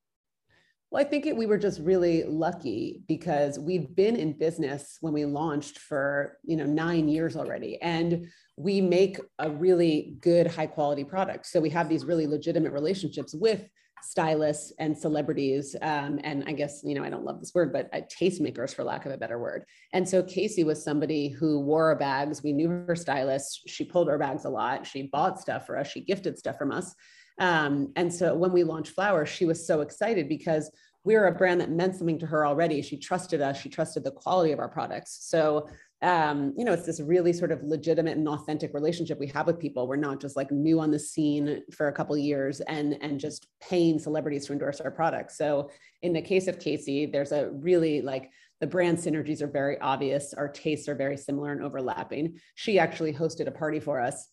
Well, 0.90 1.06
I 1.06 1.08
think 1.08 1.26
it, 1.26 1.38
we 1.38 1.46
were 1.46 1.58
just 1.58 1.80
really 1.80 2.24
lucky 2.26 3.02
because 3.08 3.58
we've 3.58 3.96
been 3.96 4.18
in 4.18 4.34
business 4.34 4.98
when 5.00 5.14
we 5.14 5.24
launched 5.26 5.80
for 5.80 6.38
you 6.44 6.58
know 6.58 6.66
nine 6.66 7.08
years 7.08 7.36
already, 7.36 7.82
and 7.82 8.28
we 8.62 8.80
make 8.82 9.18
a 9.40 9.50
really 9.50 10.16
good 10.22 10.48
high 10.48 10.68
quality 10.68 11.04
product. 11.04 11.48
So 11.48 11.60
we 11.60 11.70
have 11.72 11.90
these 11.90 12.06
really 12.06 12.28
legitimate 12.28 12.74
relationships 12.74 13.34
with 13.34 13.68
stylists 14.04 14.74
and 14.80 14.98
celebrities 14.98 15.76
um, 15.84 16.20
and 16.24 16.44
i 16.48 16.52
guess 16.52 16.82
you 16.84 16.96
know 16.96 17.04
i 17.04 17.10
don't 17.10 17.24
love 17.24 17.40
this 17.40 17.54
word 17.54 17.72
but 17.72 17.88
uh, 17.94 18.02
tastemakers 18.12 18.74
for 18.74 18.84
lack 18.84 19.06
of 19.06 19.12
a 19.12 19.18
better 19.18 19.38
word. 19.38 19.64
And 19.94 20.08
so 20.08 20.24
Kacey 20.24 20.66
was 20.66 20.84
somebody 20.84 21.30
who 21.30 21.60
wore 21.60 21.90
our 21.90 21.96
bags. 21.96 22.42
We 22.42 22.54
knew 22.54 22.70
her 22.70 22.96
stylist. 22.96 23.62
She 23.68 23.86
pulled 23.86 24.10
our 24.10 24.18
bags 24.18 24.46
a 24.46 24.50
lot. 24.50 24.88
She 24.88 25.04
bought 25.04 25.40
stuff 25.40 25.66
for 25.66 25.78
us. 25.78 25.88
She 25.88 26.02
gifted 26.02 26.38
stuff 26.38 26.58
from 26.58 26.72
us. 26.72 26.96
Um, 27.40 27.92
and 27.96 28.14
so 28.14 28.36
when 28.36 28.52
we 28.52 28.64
launched 28.64 28.94
flower 28.94 29.26
she 29.26 29.46
was 29.46 29.66
so 29.66 29.82
excited 29.82 30.28
because 30.28 30.72
we 31.04 31.16
were 31.16 31.28
a 31.28 31.36
brand 31.36 31.62
that 31.62 31.72
meant 31.72 31.96
something 31.96 32.20
to 32.20 32.28
her 32.28 32.46
already. 32.46 32.82
She 32.82 32.98
trusted 32.98 33.42
us. 33.42 33.60
She 33.60 33.70
trusted 33.70 34.04
the 34.04 34.12
quality 34.12 34.52
of 34.52 34.60
our 34.60 34.70
products. 34.70 35.18
So 35.22 35.68
um, 36.02 36.54
you 36.58 36.66
know, 36.66 36.74
it's 36.74 36.86
this 36.86 37.00
really 37.00 37.32
sort 37.32 37.52
of 37.52 37.62
legitimate 37.64 38.18
and 38.18 38.28
authentic 38.28 38.74
relationship 38.74 39.20
we 39.20 39.28
have 39.28 39.46
with 39.46 39.60
people. 39.60 39.88
We're 39.88 39.98
not 39.98 40.20
just 40.20 40.36
like 40.36 40.52
new 40.52 40.80
on 40.80 40.90
the 40.90 40.98
scene 40.98 41.62
for 41.72 41.90
a 41.90 41.94
couple 41.94 42.18
years 42.18 42.60
and 42.62 42.98
and 43.02 43.20
just 43.20 43.48
paying 43.62 44.00
celebrities 44.00 44.48
to 44.48 44.54
endorse 44.54 44.82
our 44.82 44.90
products. 44.90 45.38
So 45.38 45.70
in 46.02 46.14
the 46.14 46.22
case 46.22 46.48
of 46.48 46.58
Kacey, 46.58 47.12
there's 47.12 47.32
a 47.32 47.52
really 47.52 48.02
like 48.02 48.32
the 48.62 48.68
brand 48.68 48.98
synergies 48.98 49.42
are 49.42 49.48
very 49.48 49.80
obvious. 49.80 50.34
Our 50.34 50.48
tastes 50.48 50.88
are 50.88 50.96
very 50.96 51.18
similar 51.18 51.52
and 51.52 51.64
overlapping. 51.64 52.40
She 52.56 52.80
actually 52.80 53.14
hosted 53.14 53.48
a 53.48 53.52
party 53.52 53.80
for 53.80 54.00
us 54.00 54.28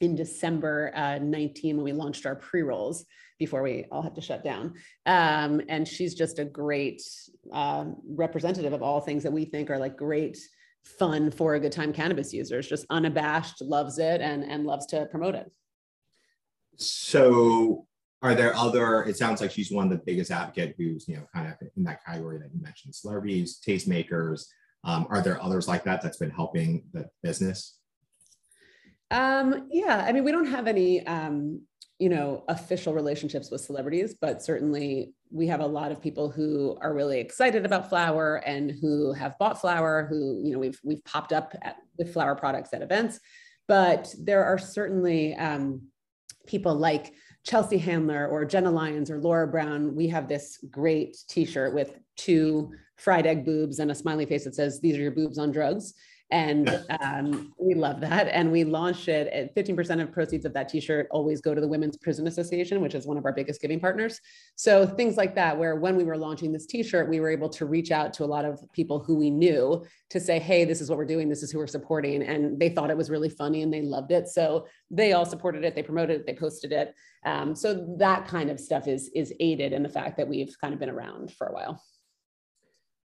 in 0.00 0.14
December 0.14 0.92
uh, 0.94 1.18
19 1.18 1.76
when 1.76 1.84
we 1.84 1.92
launched 1.92 2.26
our 2.26 2.36
pre 2.36 2.62
rolls 2.62 3.04
before 3.38 3.62
we 3.62 3.84
all 3.92 4.02
had 4.02 4.14
to 4.14 4.20
shut 4.20 4.42
down. 4.42 4.74
Um, 5.04 5.60
and 5.68 5.86
she's 5.86 6.14
just 6.14 6.38
a 6.38 6.44
great 6.44 7.02
uh, 7.52 7.86
representative 8.08 8.72
of 8.72 8.82
all 8.82 9.00
things 9.00 9.22
that 9.22 9.32
we 9.32 9.44
think 9.44 9.70
are 9.70 9.78
like 9.78 9.96
great 9.96 10.38
fun 10.98 11.30
for 11.30 11.54
a 11.54 11.60
good 11.60 11.72
time 11.72 11.92
cannabis 11.92 12.32
users, 12.32 12.68
just 12.68 12.86
unabashed, 12.90 13.60
loves 13.60 13.98
it 13.98 14.20
and, 14.20 14.44
and 14.44 14.64
loves 14.64 14.86
to 14.86 15.06
promote 15.06 15.34
it. 15.34 15.50
So 16.76 17.86
are 18.22 18.34
there 18.34 18.54
other, 18.54 19.04
it 19.04 19.16
sounds 19.16 19.40
like 19.40 19.50
she's 19.50 19.70
one 19.70 19.84
of 19.84 19.90
the 19.90 20.04
biggest 20.04 20.30
advocate 20.30 20.74
who's, 20.78 21.06
you 21.08 21.16
know, 21.16 21.26
kind 21.34 21.48
of 21.48 21.54
in 21.76 21.84
that 21.84 22.04
category 22.04 22.38
that 22.38 22.50
you 22.54 22.62
mentioned, 22.62 22.94
celebrities, 22.94 23.60
tastemakers. 23.66 24.46
Um, 24.84 25.06
are 25.10 25.20
there 25.20 25.42
others 25.42 25.68
like 25.68 25.84
that 25.84 26.00
that's 26.00 26.18
been 26.18 26.30
helping 26.30 26.84
the 26.92 27.08
business? 27.22 27.78
Um, 29.10 29.68
yeah, 29.70 30.04
I 30.06 30.12
mean, 30.12 30.24
we 30.24 30.32
don't 30.32 30.46
have 30.46 30.66
any 30.66 31.06
um, 31.06 31.62
you 31.98 32.08
know 32.08 32.44
official 32.48 32.92
relationships 32.92 33.50
with 33.50 33.60
celebrities 33.60 34.14
but 34.20 34.42
certainly 34.42 35.14
we 35.30 35.46
have 35.46 35.60
a 35.60 35.66
lot 35.66 35.90
of 35.90 36.00
people 36.00 36.30
who 36.30 36.76
are 36.80 36.94
really 36.94 37.18
excited 37.18 37.64
about 37.64 37.88
flower 37.88 38.36
and 38.46 38.70
who 38.70 39.12
have 39.12 39.38
bought 39.38 39.60
flower 39.60 40.06
who 40.08 40.40
you 40.44 40.52
know 40.52 40.58
we've 40.58 40.80
we've 40.84 41.04
popped 41.04 41.32
up 41.32 41.54
at, 41.62 41.76
with 41.98 42.12
flower 42.12 42.34
products 42.34 42.72
at 42.72 42.82
events. 42.82 43.20
But 43.68 44.14
there 44.18 44.44
are 44.44 44.58
certainly 44.58 45.34
um, 45.34 45.82
people 46.46 46.74
like 46.74 47.14
chelsea 47.44 47.78
handler 47.78 48.28
or 48.28 48.44
jenna 48.44 48.70
lyons 48.70 49.10
or 49.10 49.20
laura 49.20 49.48
brown. 49.48 49.94
We 49.94 50.08
have 50.08 50.28
this 50.28 50.58
great 50.70 51.16
t-shirt 51.28 51.74
with 51.74 51.98
two 52.16 52.72
fried 52.96 53.26
egg 53.26 53.44
boobs 53.44 53.78
and 53.78 53.90
a 53.90 53.94
smiley 53.94 54.26
face 54.26 54.44
that 54.44 54.54
says 54.54 54.80
these 54.80 54.96
are 54.96 55.02
your 55.02 55.10
boobs 55.10 55.38
on 55.38 55.50
drugs 55.50 55.94
and 56.32 56.84
um, 57.00 57.52
we 57.56 57.74
love 57.74 58.00
that. 58.00 58.26
And 58.28 58.50
we 58.50 58.64
launched 58.64 59.06
it 59.06 59.28
at 59.28 59.54
15% 59.54 60.02
of 60.02 60.10
proceeds 60.10 60.44
of 60.44 60.52
that 60.54 60.68
t-shirt 60.68 61.06
always 61.12 61.40
go 61.40 61.54
to 61.54 61.60
the 61.60 61.68
Women's 61.68 61.96
Prison 61.96 62.26
Association, 62.26 62.80
which 62.80 62.96
is 62.96 63.06
one 63.06 63.16
of 63.16 63.24
our 63.24 63.32
biggest 63.32 63.60
giving 63.60 63.78
partners. 63.78 64.20
So 64.56 64.86
things 64.86 65.16
like 65.16 65.36
that, 65.36 65.56
where 65.56 65.76
when 65.76 65.96
we 65.96 66.02
were 66.02 66.16
launching 66.16 66.52
this 66.52 66.66
t-shirt, 66.66 67.08
we 67.08 67.20
were 67.20 67.30
able 67.30 67.48
to 67.50 67.66
reach 67.66 67.92
out 67.92 68.12
to 68.14 68.24
a 68.24 68.26
lot 68.26 68.44
of 68.44 68.60
people 68.72 68.98
who 68.98 69.14
we 69.14 69.30
knew 69.30 69.84
to 70.10 70.18
say, 70.18 70.40
hey, 70.40 70.64
this 70.64 70.80
is 70.80 70.90
what 70.90 70.98
we're 70.98 71.04
doing. 71.04 71.28
This 71.28 71.44
is 71.44 71.52
who 71.52 71.58
we're 71.58 71.68
supporting. 71.68 72.22
And 72.24 72.58
they 72.58 72.70
thought 72.70 72.90
it 72.90 72.96
was 72.96 73.08
really 73.08 73.30
funny 73.30 73.62
and 73.62 73.72
they 73.72 73.82
loved 73.82 74.10
it. 74.10 74.28
So 74.28 74.66
they 74.90 75.12
all 75.12 75.26
supported 75.26 75.64
it. 75.64 75.76
They 75.76 75.82
promoted 75.82 76.20
it. 76.20 76.26
They 76.26 76.34
posted 76.34 76.72
it. 76.72 76.92
Um, 77.24 77.54
so 77.54 77.96
that 77.98 78.26
kind 78.26 78.50
of 78.50 78.58
stuff 78.58 78.88
is, 78.88 79.10
is 79.14 79.32
aided 79.38 79.72
in 79.72 79.84
the 79.84 79.88
fact 79.88 80.16
that 80.16 80.26
we've 80.26 80.56
kind 80.60 80.74
of 80.74 80.80
been 80.80 80.90
around 80.90 81.32
for 81.32 81.46
a 81.46 81.52
while. 81.52 81.80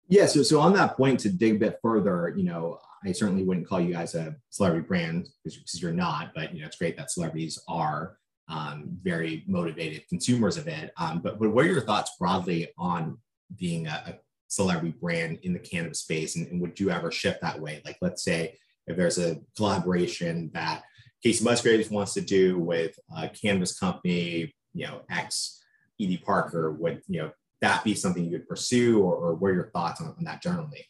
Yeah, 0.09 0.27
so, 0.27 0.43
so 0.43 0.61
on 0.61 0.73
that 0.75 0.97
point, 0.97 1.21
to 1.21 1.31
dig 1.31 1.57
a 1.57 1.59
bit 1.59 1.79
further, 1.81 2.35
you 2.37 2.45
know, 2.45 2.79
I 3.05 3.13
certainly 3.13 3.43
wouldn't 3.43 3.69
call 3.69 3.81
you 3.81 3.93
guys 3.93 4.15
a 4.15 4.37
celebrity 4.51 4.87
brand 4.87 5.29
because 5.45 5.81
you're 5.81 5.93
not, 5.93 6.33
but 6.35 6.55
you 6.55 6.61
know, 6.61 6.67
it's 6.67 6.77
great 6.77 6.97
that 6.97 7.11
celebrities 7.11 7.59
are 7.69 8.17
um, 8.49 8.99
very 9.03 9.45
motivated 9.47 10.07
consumers 10.09 10.57
of 10.57 10.69
it. 10.69 10.93
Um, 10.99 11.21
but, 11.21 11.39
but 11.39 11.51
what 11.51 11.65
are 11.65 11.69
your 11.69 11.81
thoughts 11.81 12.13
broadly 12.19 12.69
on 12.79 13.19
being 13.59 13.87
a, 13.87 14.03
a 14.07 14.15
celebrity 14.49 14.95
brand 15.01 15.39
in 15.43 15.53
the 15.53 15.59
cannabis 15.59 16.01
space? 16.01 16.37
And, 16.37 16.47
and, 16.49 16.61
would 16.61 16.79
you 16.79 16.91
ever 16.91 17.11
shift 17.11 17.41
that 17.41 17.61
way? 17.61 17.81
Like, 17.85 17.99
let's 18.01 18.23
say 18.23 18.59
if 18.87 18.97
there's 18.97 19.19
a 19.19 19.41
collaboration 19.57 20.51
that 20.55 20.83
Kacey 21.25 21.45
Musgraves 21.45 21.91
wants 21.91 22.15
to 22.15 22.21
do 22.21 22.59
with 22.59 22.99
a 23.17 23.29
cannabis 23.29 23.79
company, 23.79 24.53
you 24.75 24.87
know, 24.87 25.03
X 25.11 25.63
Edie 26.01 26.19
Parker, 26.19 26.73
would, 26.73 27.01
you 27.09 27.23
know, 27.23 27.31
that 27.61 27.85
be 27.85 27.95
something 27.95 28.25
you 28.25 28.33
would 28.33 28.49
pursue 28.49 29.01
or, 29.01 29.15
or 29.15 29.35
what 29.35 29.53
are 29.53 29.55
your 29.55 29.71
thoughts 29.71 30.01
on, 30.01 30.09
on 30.09 30.25
that 30.25 30.43
generally? 30.43 30.85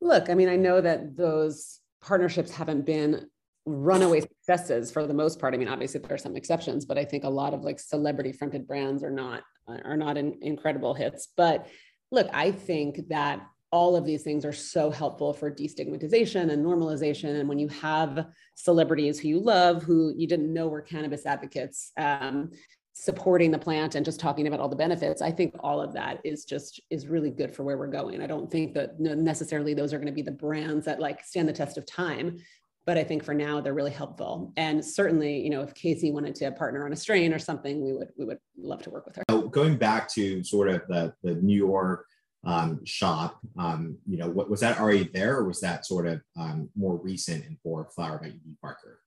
Look, 0.00 0.28
I 0.30 0.34
mean, 0.34 0.48
I 0.48 0.56
know 0.56 0.80
that 0.80 1.16
those 1.16 1.80
partnerships 2.02 2.50
haven't 2.50 2.86
been 2.86 3.28
runaway 3.64 4.20
successes 4.20 4.92
for 4.92 5.06
the 5.06 5.14
most 5.14 5.40
part. 5.40 5.54
I 5.54 5.56
mean, 5.56 5.68
obviously 5.68 6.00
there 6.00 6.14
are 6.14 6.18
some 6.18 6.36
exceptions, 6.36 6.84
but 6.84 6.98
I 6.98 7.04
think 7.04 7.24
a 7.24 7.28
lot 7.28 7.52
of 7.52 7.62
like 7.62 7.80
celebrity 7.80 8.32
fronted 8.32 8.66
brands 8.66 9.02
are 9.02 9.10
not 9.10 9.42
are 9.84 9.96
not 9.96 10.16
in, 10.16 10.38
incredible 10.42 10.94
hits. 10.94 11.28
But 11.36 11.66
look, 12.12 12.28
I 12.32 12.52
think 12.52 13.08
that 13.08 13.44
all 13.72 13.96
of 13.96 14.04
these 14.04 14.22
things 14.22 14.44
are 14.44 14.52
so 14.52 14.90
helpful 14.90 15.32
for 15.32 15.50
destigmatization 15.50 16.52
and 16.52 16.64
normalization. 16.64 17.40
And 17.40 17.48
when 17.48 17.58
you 17.58 17.68
have 17.68 18.26
celebrities 18.54 19.18
who 19.18 19.28
you 19.28 19.40
love, 19.40 19.82
who 19.82 20.14
you 20.16 20.28
didn't 20.28 20.52
know 20.52 20.68
were 20.68 20.82
cannabis 20.82 21.26
advocates, 21.26 21.90
um, 21.96 22.50
supporting 22.98 23.50
the 23.50 23.58
plant 23.58 23.94
and 23.94 24.06
just 24.06 24.18
talking 24.18 24.46
about 24.46 24.58
all 24.58 24.70
the 24.70 24.74
benefits 24.74 25.20
i 25.20 25.30
think 25.30 25.54
all 25.60 25.82
of 25.82 25.92
that 25.92 26.18
is 26.24 26.46
just 26.46 26.80
is 26.88 27.06
really 27.06 27.30
good 27.30 27.54
for 27.54 27.62
where 27.62 27.76
we're 27.76 27.86
going. 27.86 28.22
I 28.22 28.26
don't 28.26 28.50
think 28.50 28.72
that 28.72 28.98
necessarily 28.98 29.74
those 29.74 29.92
are 29.92 29.98
going 29.98 30.06
to 30.06 30.14
be 30.14 30.22
the 30.22 30.30
brands 30.30 30.86
that 30.86 30.98
like 30.98 31.22
stand 31.22 31.46
the 31.46 31.52
test 31.52 31.76
of 31.76 31.84
time 31.84 32.38
but 32.86 32.96
i 32.96 33.04
think 33.04 33.22
for 33.22 33.34
now 33.34 33.60
they're 33.60 33.74
really 33.74 33.90
helpful. 33.90 34.50
And 34.56 34.82
certainly 34.82 35.38
you 35.38 35.50
know 35.50 35.60
if 35.60 35.74
kacey 35.74 36.10
wanted 36.10 36.34
to 36.36 36.50
partner 36.52 36.86
on 36.86 36.92
a 36.94 36.96
strain 36.96 37.34
or 37.34 37.38
something 37.38 37.84
we 37.84 37.92
would 37.92 38.08
we 38.18 38.24
would 38.24 38.38
love 38.56 38.82
to 38.84 38.90
work 38.90 39.04
with 39.04 39.16
her. 39.16 39.24
So 39.28 39.42
going 39.42 39.76
back 39.76 40.10
to 40.14 40.42
sort 40.42 40.68
of 40.68 40.80
the 40.88 41.12
the 41.22 41.34
new 41.34 41.58
york 41.66 42.06
um, 42.46 42.82
shop 42.86 43.40
um, 43.58 43.98
you 44.08 44.16
know 44.16 44.30
what 44.30 44.48
was 44.48 44.60
that 44.60 44.80
already 44.80 45.10
there 45.12 45.36
or 45.36 45.44
was 45.44 45.60
that 45.60 45.84
sort 45.84 46.06
of 46.06 46.22
um, 46.40 46.70
more 46.74 46.96
recent 46.96 47.44
and 47.44 47.58
for 47.62 47.90
flower 47.94 48.18
by 48.22 48.28
edie 48.28 48.56
parker 48.62 49.00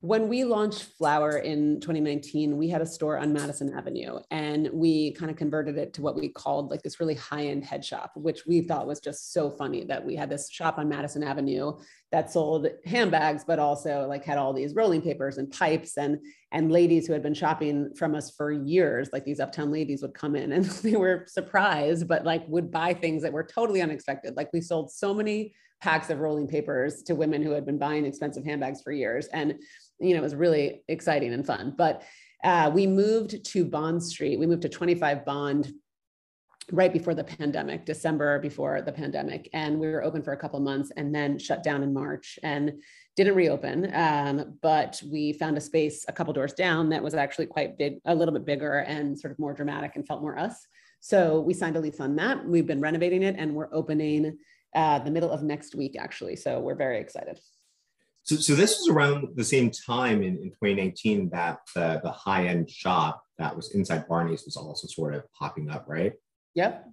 when 0.00 0.28
we 0.28 0.44
launched 0.44 0.82
Flower 0.98 1.38
in 1.38 1.80
2019, 1.80 2.58
we 2.58 2.68
had 2.68 2.82
a 2.82 2.86
store 2.86 3.16
on 3.16 3.32
Madison 3.32 3.72
Avenue 3.74 4.18
and 4.30 4.68
we 4.72 5.12
kind 5.12 5.30
of 5.30 5.38
converted 5.38 5.78
it 5.78 5.94
to 5.94 6.02
what 6.02 6.14
we 6.14 6.28
called 6.28 6.70
like 6.70 6.82
this 6.82 7.00
really 7.00 7.14
high 7.14 7.46
end 7.46 7.64
head 7.64 7.82
shop, 7.82 8.12
which 8.14 8.44
we 8.46 8.60
thought 8.60 8.86
was 8.86 9.00
just 9.00 9.32
so 9.32 9.50
funny 9.50 9.84
that 9.84 10.04
we 10.04 10.14
had 10.14 10.28
this 10.28 10.50
shop 10.50 10.76
on 10.76 10.88
Madison 10.88 11.22
Avenue 11.22 11.72
that 12.12 12.30
sold 12.30 12.68
handbags, 12.84 13.42
but 13.44 13.58
also 13.58 14.06
like 14.06 14.22
had 14.22 14.36
all 14.36 14.52
these 14.52 14.74
rolling 14.74 15.00
papers 15.00 15.38
and 15.38 15.50
pipes 15.50 15.96
and, 15.96 16.18
and 16.52 16.70
ladies 16.70 17.06
who 17.06 17.14
had 17.14 17.22
been 17.22 17.34
shopping 17.34 17.90
from 17.96 18.14
us 18.14 18.30
for 18.30 18.52
years, 18.52 19.08
like 19.14 19.24
these 19.24 19.40
uptown 19.40 19.72
ladies 19.72 20.02
would 20.02 20.14
come 20.14 20.36
in 20.36 20.52
and 20.52 20.66
they 20.66 20.96
were 20.96 21.24
surprised, 21.26 22.06
but 22.06 22.22
like 22.22 22.46
would 22.48 22.70
buy 22.70 22.92
things 22.92 23.22
that 23.22 23.32
were 23.32 23.44
totally 23.44 23.80
unexpected. 23.80 24.36
Like 24.36 24.52
we 24.52 24.60
sold 24.60 24.92
so 24.92 25.14
many 25.14 25.54
packs 25.80 26.10
of 26.10 26.20
rolling 26.20 26.48
papers 26.48 27.02
to 27.02 27.14
women 27.14 27.42
who 27.42 27.50
had 27.50 27.66
been 27.66 27.78
buying 27.78 28.04
expensive 28.04 28.44
handbags 28.44 28.80
for 28.82 28.92
years. 28.92 29.26
And 29.26 29.54
you 29.98 30.14
know, 30.14 30.18
it 30.20 30.22
was 30.22 30.34
really 30.34 30.82
exciting 30.88 31.32
and 31.32 31.46
fun. 31.46 31.74
But 31.76 32.02
uh, 32.44 32.70
we 32.72 32.86
moved 32.86 33.44
to 33.44 33.64
Bond 33.64 34.02
Street. 34.02 34.38
We 34.38 34.46
moved 34.46 34.62
to 34.62 34.68
25 34.68 35.24
Bond 35.24 35.72
right 36.72 36.92
before 36.92 37.14
the 37.14 37.24
pandemic, 37.24 37.86
December 37.86 38.40
before 38.40 38.82
the 38.82 38.92
pandemic. 38.92 39.48
And 39.52 39.78
we 39.78 39.86
were 39.86 40.02
open 40.02 40.22
for 40.22 40.32
a 40.32 40.36
couple 40.36 40.58
months 40.60 40.90
and 40.96 41.14
then 41.14 41.38
shut 41.38 41.62
down 41.62 41.82
in 41.82 41.92
March 41.92 42.38
and 42.42 42.82
didn't 43.14 43.36
reopen. 43.36 43.94
Um, 43.94 44.58
but 44.62 45.00
we 45.10 45.32
found 45.32 45.56
a 45.56 45.60
space 45.60 46.04
a 46.08 46.12
couple 46.12 46.32
doors 46.32 46.52
down 46.54 46.88
that 46.90 47.02
was 47.02 47.14
actually 47.14 47.46
quite 47.46 47.78
big, 47.78 47.98
a 48.04 48.14
little 48.14 48.34
bit 48.34 48.44
bigger 48.44 48.78
and 48.80 49.18
sort 49.18 49.30
of 49.30 49.38
more 49.38 49.54
dramatic 49.54 49.92
and 49.94 50.06
felt 50.06 50.22
more 50.22 50.38
us. 50.38 50.66
So 51.00 51.40
we 51.40 51.54
signed 51.54 51.76
a 51.76 51.80
lease 51.80 52.00
on 52.00 52.16
that. 52.16 52.44
We've 52.44 52.66
been 52.66 52.80
renovating 52.80 53.22
it 53.22 53.36
and 53.38 53.54
we're 53.54 53.72
opening 53.72 54.38
uh, 54.74 54.98
the 54.98 55.10
middle 55.10 55.30
of 55.30 55.42
next 55.42 55.74
week, 55.74 55.96
actually. 55.98 56.36
So 56.36 56.58
we're 56.58 56.74
very 56.74 56.98
excited. 56.98 57.38
So, 58.26 58.34
so 58.36 58.54
this 58.56 58.80
was 58.80 58.88
around 58.88 59.28
the 59.36 59.44
same 59.44 59.70
time 59.70 60.22
in, 60.22 60.36
in 60.38 60.50
2019 60.50 61.30
that 61.30 61.60
the, 61.74 62.00
the 62.02 62.10
high 62.10 62.46
end 62.46 62.68
shop 62.68 63.22
that 63.38 63.54
was 63.54 63.72
inside 63.72 64.08
Barney's 64.08 64.44
was 64.44 64.56
also 64.56 64.88
sort 64.88 65.14
of 65.14 65.22
popping 65.32 65.70
up, 65.70 65.84
right? 65.86 66.12
Yep. 66.54 66.88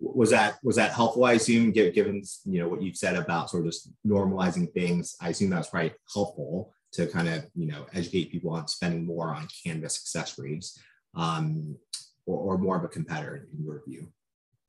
Was 0.00 0.30
that 0.30 0.58
was 0.62 0.76
that 0.76 0.92
helpful? 0.92 1.24
I 1.24 1.34
assume, 1.34 1.70
given 1.70 2.22
you 2.44 2.60
know 2.60 2.68
what 2.68 2.82
you've 2.82 2.96
said 2.96 3.16
about 3.16 3.50
sort 3.50 3.64
of 3.64 3.72
just 3.72 3.90
normalizing 4.06 4.72
things, 4.72 5.16
I 5.20 5.28
assume 5.30 5.50
that's 5.50 5.68
probably 5.68 5.94
helpful 6.12 6.74
to 6.92 7.06
kind 7.06 7.28
of 7.28 7.46
you 7.54 7.66
know 7.66 7.86
educate 7.94 8.32
people 8.32 8.50
on 8.50 8.66
spending 8.66 9.06
more 9.06 9.28
on 9.28 9.48
cannabis 9.64 9.96
accessories, 9.96 10.78
um, 11.14 11.76
or, 12.26 12.54
or 12.54 12.58
more 12.58 12.76
of 12.76 12.84
a 12.84 12.88
competitor 12.88 13.48
in 13.52 13.64
your 13.64 13.82
view. 13.86 14.08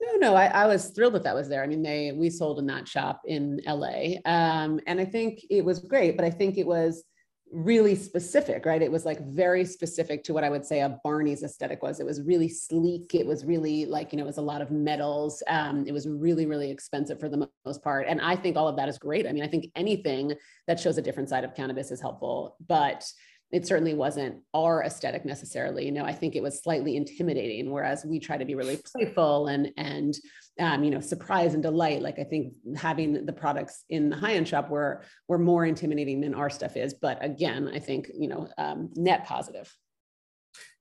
No, 0.06 0.18
no, 0.18 0.36
I, 0.36 0.46
I, 0.48 0.68
was 0.68 0.90
thrilled 0.90 1.14
that 1.14 1.24
that 1.24 1.36
was 1.36 1.50
there. 1.50 1.64
I 1.64 1.68
mean, 1.68 1.82
they 1.82 2.12
we 2.12 2.30
sold 2.30 2.60
in 2.60 2.68
that 2.68 2.88
shop 2.88 3.22
in 3.26 3.60
LA, 3.66 4.18
um, 4.26 4.80
and 4.86 5.00
I 5.00 5.06
think 5.06 5.42
it 5.50 5.64
was 5.64 5.80
great. 5.80 6.16
But 6.16 6.26
I 6.26 6.30
think 6.30 6.58
it 6.58 6.68
was 6.68 7.04
really 7.52 7.96
specific, 7.96 8.66
right? 8.66 8.82
It 8.82 8.92
was 8.92 9.06
like 9.06 9.26
very 9.28 9.64
specific 9.66 10.24
to 10.26 10.34
what 10.34 10.44
I 10.44 10.50
would 10.50 10.66
say 10.66 10.82
a 10.82 11.00
Barney's 11.04 11.44
aesthetic 11.44 11.82
was. 11.82 12.00
It 12.00 12.06
was 12.06 12.22
really 12.22 12.50
sleek. 12.50 13.16
It 13.16 13.26
was 13.26 13.46
really 13.46 13.86
like 13.86 14.12
you 14.12 14.18
know, 14.18 14.24
it 14.24 14.28
was 14.28 14.38
a 14.38 14.44
lot 14.44 14.62
of 14.62 14.70
metals. 14.70 15.42
Um, 15.48 15.86
it 15.88 15.92
was 15.92 16.08
really, 16.08 16.46
really 16.46 16.70
expensive 16.70 17.20
for 17.20 17.30
the 17.30 17.50
most 17.66 17.84
part, 17.84 18.06
and 18.08 18.22
I 18.22 18.36
think 18.36 18.58
all 18.58 18.68
of 18.68 18.76
that 18.76 18.90
is 18.90 18.98
great. 18.98 19.26
I 19.26 19.32
mean, 19.32 19.44
I 19.44 19.48
think 19.48 19.72
anything 19.76 20.34
that 20.68 20.80
shows 20.80 20.98
a 20.98 21.02
different 21.02 21.30
side 21.30 21.44
of 21.44 21.56
cannabis 21.56 21.90
is 21.90 22.02
helpful, 22.02 22.58
but 22.68 23.06
it 23.52 23.66
certainly 23.68 23.94
wasn't 23.94 24.42
our 24.54 24.84
aesthetic 24.84 25.26
necessarily. 25.26 25.86
You 25.86 25.92
know, 25.92 26.04
I 26.04 26.14
think 26.14 26.36
it 26.36 26.44
was 26.44 26.62
slightly 26.62 26.98
intimidating, 26.98 27.72
whereas 27.72 28.06
we 28.06 28.20
try 28.20 28.38
to 28.38 28.46
be 28.46 28.56
really 28.56 28.80
playful 28.94 29.48
and 29.48 29.72
and 29.78 30.16
um, 30.60 30.84
you 30.84 30.92
know 30.92 31.00
surprise 31.00 31.54
and 31.54 31.62
delight. 31.62 32.02
Like 32.02 32.20
I 32.20 32.24
think 32.24 32.54
having 32.76 33.26
the 33.26 33.34
products 33.34 33.84
in 33.90 34.10
the 34.10 34.16
high 34.16 34.34
end 34.34 34.48
shop 34.48 34.70
were 34.70 35.04
were 35.28 35.38
more 35.38 35.66
intimidating 35.66 36.22
than 36.22 36.34
our 36.34 36.50
stuff 36.50 36.76
is. 36.76 36.94
But 36.94 37.24
again, 37.24 37.70
I 37.74 37.80
think 37.80 38.10
you 38.14 38.28
know 38.28 38.48
um, 38.58 38.90
net 38.96 39.26
positive. 39.26 39.74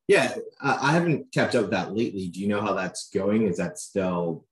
Yeah, 0.09 0.35
I 0.61 0.92
haven't 0.92 1.33
kept 1.33 1.54
up 1.54 1.62
with 1.62 1.71
that 1.71 1.94
lately. 1.94 2.28
Do 2.28 2.40
you 2.40 2.49
know 2.49 2.61
how 2.61 2.75
that's 2.75 3.09
going? 3.09 3.47
Is 3.47 3.56
that 3.56 3.78
still 3.78 4.44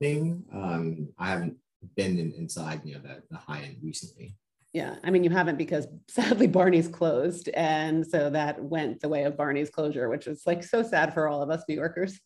happening? 0.00 0.44
Um, 0.52 1.08
I 1.16 1.28
haven't 1.30 1.56
been 1.96 2.18
in, 2.18 2.32
inside 2.32 2.80
you 2.84 2.94
know 2.94 3.00
the, 3.00 3.22
the 3.30 3.38
high 3.38 3.60
end 3.60 3.76
recently. 3.82 4.36
Yeah, 4.72 4.94
I 5.02 5.10
mean, 5.10 5.24
you 5.24 5.30
haven't 5.30 5.58
because 5.58 5.86
sadly 6.08 6.46
Barney's 6.46 6.88
closed. 6.88 7.48
And 7.54 8.06
so 8.06 8.30
that 8.30 8.62
went 8.62 9.00
the 9.00 9.08
way 9.08 9.24
of 9.24 9.36
Barney's 9.36 9.70
closure, 9.70 10.08
which 10.08 10.26
is 10.26 10.42
like 10.46 10.62
so 10.62 10.82
sad 10.82 11.12
for 11.12 11.28
all 11.28 11.42
of 11.42 11.50
us 11.50 11.64
New 11.68 11.74
Yorkers. 11.74 12.18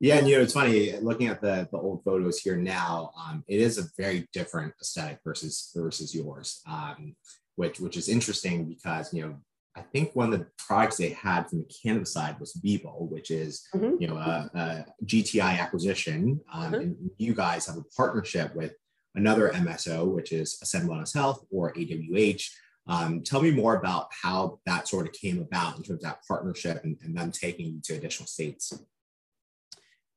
Yeah, 0.00 0.16
and 0.16 0.28
you 0.28 0.36
know, 0.36 0.42
it's 0.42 0.52
funny 0.52 0.92
looking 1.00 1.28
at 1.28 1.40
the, 1.40 1.68
the 1.70 1.78
old 1.78 2.02
photos 2.04 2.38
here 2.38 2.56
now, 2.56 3.12
um, 3.18 3.44
it 3.46 3.60
is 3.60 3.78
a 3.78 3.84
very 3.96 4.28
different 4.32 4.74
aesthetic 4.80 5.18
versus 5.24 5.70
versus 5.74 6.14
yours, 6.14 6.60
um, 6.68 7.14
which 7.54 7.78
which 7.78 7.96
is 7.96 8.08
interesting 8.08 8.64
because 8.68 9.14
you 9.14 9.22
know 9.22 9.36
I 9.76 9.82
think 9.82 10.14
one 10.14 10.32
of 10.32 10.38
the 10.38 10.46
products 10.58 10.96
they 10.96 11.10
had 11.10 11.48
from 11.48 11.60
the 11.60 11.70
cannabis 11.82 12.12
side 12.12 12.38
was 12.38 12.58
Vivo, 12.62 13.06
which 13.10 13.30
is 13.30 13.66
mm-hmm. 13.74 13.94
you 13.98 14.08
know 14.08 14.16
a, 14.16 14.50
a, 14.54 14.84
GTI 15.04 15.58
acquisition. 15.58 16.40
Um, 16.52 16.64
mm-hmm. 16.64 16.74
And 16.74 17.10
you 17.18 17.34
guys 17.34 17.66
have 17.66 17.76
a 17.76 17.84
partnership 17.96 18.54
with 18.54 18.72
another 19.14 19.50
MSO, 19.50 20.06
which 20.06 20.32
is 20.32 20.58
Ascend 20.62 20.88
Wellness 20.88 21.14
Health 21.14 21.44
or 21.50 21.72
AWH. 21.74 22.50
Um, 22.86 23.22
tell 23.22 23.40
me 23.40 23.50
more 23.50 23.76
about 23.76 24.08
how 24.22 24.60
that 24.66 24.88
sort 24.88 25.06
of 25.06 25.14
came 25.14 25.40
about 25.40 25.76
in 25.76 25.82
terms 25.82 25.98
of 25.98 26.02
that 26.02 26.20
partnership 26.28 26.84
and, 26.84 26.96
and 27.02 27.16
them 27.16 27.30
taking 27.30 27.66
you 27.66 27.80
to 27.84 27.94
additional 27.94 28.26
states. 28.26 28.72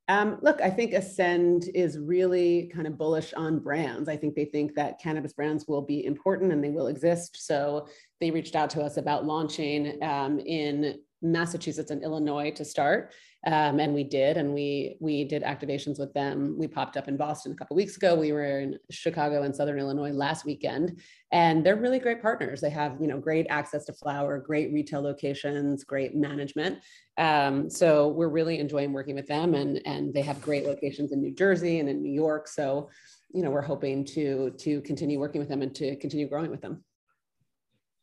Um, 0.10 0.38
look, 0.42 0.62
I 0.62 0.70
think 0.70 0.94
Ascend 0.94 1.70
is 1.76 2.00
really 2.00 2.72
kind 2.74 2.88
of 2.88 2.98
bullish 2.98 3.34
on 3.34 3.60
brands. 3.60 4.08
I 4.08 4.16
think 4.16 4.36
they 4.36 4.46
think 4.46 4.74
that 4.76 5.02
cannabis 5.02 5.34
brands 5.34 5.68
will 5.68 5.82
be 5.82 6.06
important 6.06 6.54
and 6.54 6.64
they 6.64 6.70
will 6.70 6.88
exist. 6.88 7.46
So 7.46 7.88
they 8.22 8.32
reached 8.32 8.56
out 8.56 8.70
to 8.72 8.82
us 8.82 8.96
about 8.98 9.26
launching 9.26 10.02
um, 10.02 10.40
in 10.40 11.00
Massachusetts 11.22 11.92
and 11.92 12.04
Illinois 12.04 12.52
to 12.52 12.64
start. 12.64 13.14
Um, 13.48 13.80
and 13.80 13.94
we 13.94 14.04
did, 14.04 14.36
and 14.36 14.54
we 14.54 14.98
we 15.00 15.24
did 15.24 15.42
activations 15.42 15.98
with 15.98 16.14
them. 16.14 16.58
We 16.58 16.68
popped 16.68 16.98
up 16.98 17.08
in 17.08 17.16
Boston 17.16 17.54
a 17.54 17.56
couple 17.56 17.78
weeks 17.78 17.96
ago. 17.96 18.14
We 18.14 18.34
were 18.34 18.60
in 18.60 18.78
Chicago 18.90 19.44
and 19.44 19.56
Southern 19.56 19.80
Illinois 19.80 20.12
last 20.12 20.46
weekend, 20.46 21.00
and 21.32 21.66
they're 21.66 21.78
really 21.78 22.00
great 22.00 22.22
partners. 22.22 22.60
They 22.60 22.70
have 22.72 22.98
you 23.00 23.08
know 23.08 23.20
great 23.20 23.48
access 23.50 23.86
to 23.86 23.94
flower, 23.94 24.38
great 24.38 24.74
retail 24.74 25.02
locations, 25.02 25.86
great 25.86 26.14
management. 26.14 26.80
Um, 27.18 27.70
so 27.70 28.10
we're 28.10 28.28
really 28.28 28.60
enjoying 28.60 28.92
working 28.92 29.16
with 29.16 29.28
them, 29.28 29.54
and 29.54 29.82
and 29.86 30.14
they 30.14 30.24
have 30.24 30.42
great 30.42 30.66
locations 30.66 31.14
in 31.14 31.22
New 31.22 31.34
Jersey 31.34 31.80
and 31.80 31.88
in 31.88 32.04
New 32.04 32.12
York. 32.12 32.50
So 32.50 32.90
you 33.34 33.44
know 33.44 33.50
we're 33.50 33.62
hoping 33.62 34.04
to 34.08 34.50
to 34.58 34.82
continue 34.82 35.22
working 35.22 35.40
with 35.40 35.48
them 35.48 35.62
and 35.62 35.74
to 35.76 35.96
continue 35.96 36.28
growing 36.28 36.52
with 36.52 36.62
them. 36.62 36.84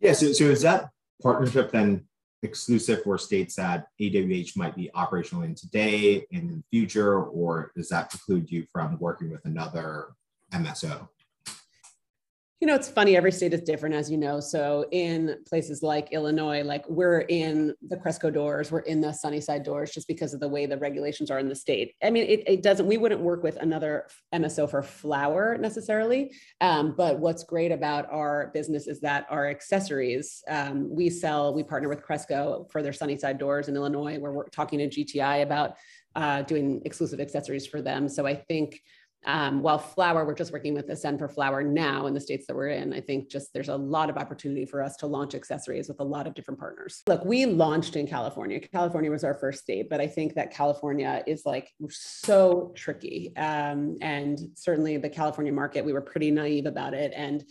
Yeah. 0.00 0.14
So 0.14 0.32
so 0.32 0.44
is 0.44 0.62
that 0.62 0.88
partnership 1.22 1.70
then 1.70 2.06
exclusive 2.44 3.02
for 3.02 3.18
states 3.18 3.56
that 3.56 3.88
AWH 4.00 4.56
might 4.56 4.76
be 4.76 4.90
operational 4.94 5.44
in 5.44 5.54
today 5.54 6.26
and 6.32 6.50
in 6.50 6.56
the 6.58 6.64
future, 6.70 7.22
or 7.24 7.72
does 7.74 7.88
that 7.88 8.10
preclude 8.10 8.50
you 8.50 8.66
from 8.72 8.98
working 8.98 9.30
with 9.30 9.44
another 9.44 10.08
MSO? 10.52 11.08
You 12.60 12.68
know, 12.68 12.76
it's 12.76 12.88
funny, 12.88 13.16
every 13.16 13.32
state 13.32 13.52
is 13.52 13.62
different, 13.62 13.96
as 13.96 14.10
you 14.10 14.16
know. 14.16 14.38
So, 14.38 14.86
in 14.92 15.38
places 15.46 15.82
like 15.82 16.12
Illinois, 16.12 16.62
like 16.62 16.88
we're 16.88 17.20
in 17.22 17.74
the 17.88 17.96
Cresco 17.96 18.30
doors, 18.30 18.70
we're 18.70 18.80
in 18.80 19.00
the 19.00 19.12
Sunnyside 19.12 19.64
doors 19.64 19.90
just 19.90 20.06
because 20.06 20.32
of 20.34 20.40
the 20.40 20.48
way 20.48 20.64
the 20.64 20.78
regulations 20.78 21.32
are 21.32 21.40
in 21.40 21.48
the 21.48 21.54
state. 21.54 21.94
I 22.02 22.10
mean, 22.10 22.24
it, 22.24 22.44
it 22.46 22.62
doesn't, 22.62 22.86
we 22.86 22.96
wouldn't 22.96 23.20
work 23.20 23.42
with 23.42 23.56
another 23.56 24.06
MSO 24.32 24.70
for 24.70 24.82
flower 24.82 25.58
necessarily. 25.58 26.32
Um, 26.60 26.94
but 26.96 27.18
what's 27.18 27.42
great 27.42 27.72
about 27.72 28.10
our 28.10 28.50
business 28.54 28.86
is 28.86 29.00
that 29.00 29.26
our 29.30 29.50
accessories, 29.50 30.42
um, 30.48 30.88
we 30.88 31.10
sell, 31.10 31.52
we 31.52 31.64
partner 31.64 31.88
with 31.88 32.02
Cresco 32.02 32.68
for 32.70 32.82
their 32.82 32.92
Sunnyside 32.92 33.36
doors 33.36 33.68
in 33.68 33.74
Illinois, 33.74 34.18
where 34.18 34.32
we're 34.32 34.48
talking 34.48 34.78
to 34.78 34.88
GTI 34.88 35.42
about 35.42 35.74
uh, 36.14 36.42
doing 36.42 36.80
exclusive 36.84 37.18
accessories 37.18 37.66
for 37.66 37.82
them. 37.82 38.08
So, 38.08 38.24
I 38.24 38.36
think 38.36 38.80
um, 39.26 39.62
while 39.62 39.78
flower, 39.78 40.26
we're 40.26 40.34
just 40.34 40.52
working 40.52 40.74
with 40.74 40.88
Ascend 40.88 41.18
for 41.18 41.28
flower 41.28 41.62
now 41.62 42.06
in 42.06 42.14
the 42.14 42.20
states 42.20 42.46
that 42.46 42.54
we're 42.54 42.68
in. 42.68 42.92
I 42.92 43.00
think 43.00 43.30
just 43.30 43.52
there's 43.52 43.68
a 43.68 43.76
lot 43.76 44.10
of 44.10 44.16
opportunity 44.16 44.66
for 44.66 44.82
us 44.82 44.96
to 44.96 45.06
launch 45.06 45.34
accessories 45.34 45.88
with 45.88 46.00
a 46.00 46.04
lot 46.04 46.26
of 46.26 46.34
different 46.34 46.60
partners. 46.60 47.02
Look, 47.06 47.24
we 47.24 47.46
launched 47.46 47.96
in 47.96 48.06
California. 48.06 48.60
California 48.60 49.10
was 49.10 49.24
our 49.24 49.34
first 49.34 49.62
state, 49.62 49.88
but 49.88 50.00
I 50.00 50.06
think 50.06 50.34
that 50.34 50.52
California 50.52 51.22
is 51.26 51.46
like 51.46 51.70
so 51.88 52.72
tricky. 52.74 53.34
Um, 53.36 53.96
and 54.00 54.38
certainly 54.54 54.96
the 54.98 55.08
California 55.08 55.52
market, 55.52 55.84
we 55.84 55.92
were 55.92 56.02
pretty 56.02 56.30
naive 56.30 56.66
about 56.66 56.94
it. 56.94 57.12
And 57.14 57.44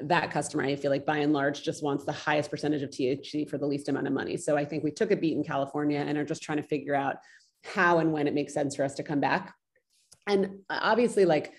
that 0.00 0.30
customer, 0.30 0.62
I 0.64 0.76
feel 0.76 0.90
like 0.90 1.04
by 1.04 1.18
and 1.18 1.32
large 1.32 1.62
just 1.62 1.82
wants 1.82 2.04
the 2.04 2.12
highest 2.12 2.50
percentage 2.50 2.82
of 2.82 2.90
THC 2.90 3.48
for 3.48 3.58
the 3.58 3.66
least 3.66 3.88
amount 3.88 4.06
of 4.06 4.12
money. 4.12 4.36
So 4.36 4.56
I 4.56 4.64
think 4.64 4.84
we 4.84 4.90
took 4.90 5.10
a 5.10 5.16
beat 5.16 5.36
in 5.36 5.44
California 5.44 5.98
and 5.98 6.16
are 6.16 6.24
just 6.24 6.42
trying 6.42 6.58
to 6.58 6.64
figure 6.64 6.94
out 6.94 7.16
how 7.64 7.98
and 7.98 8.12
when 8.12 8.26
it 8.26 8.34
makes 8.34 8.54
sense 8.54 8.76
for 8.76 8.84
us 8.84 8.94
to 8.94 9.02
come 9.02 9.20
back. 9.20 9.54
And 10.26 10.60
obviously, 10.68 11.24
like 11.24 11.52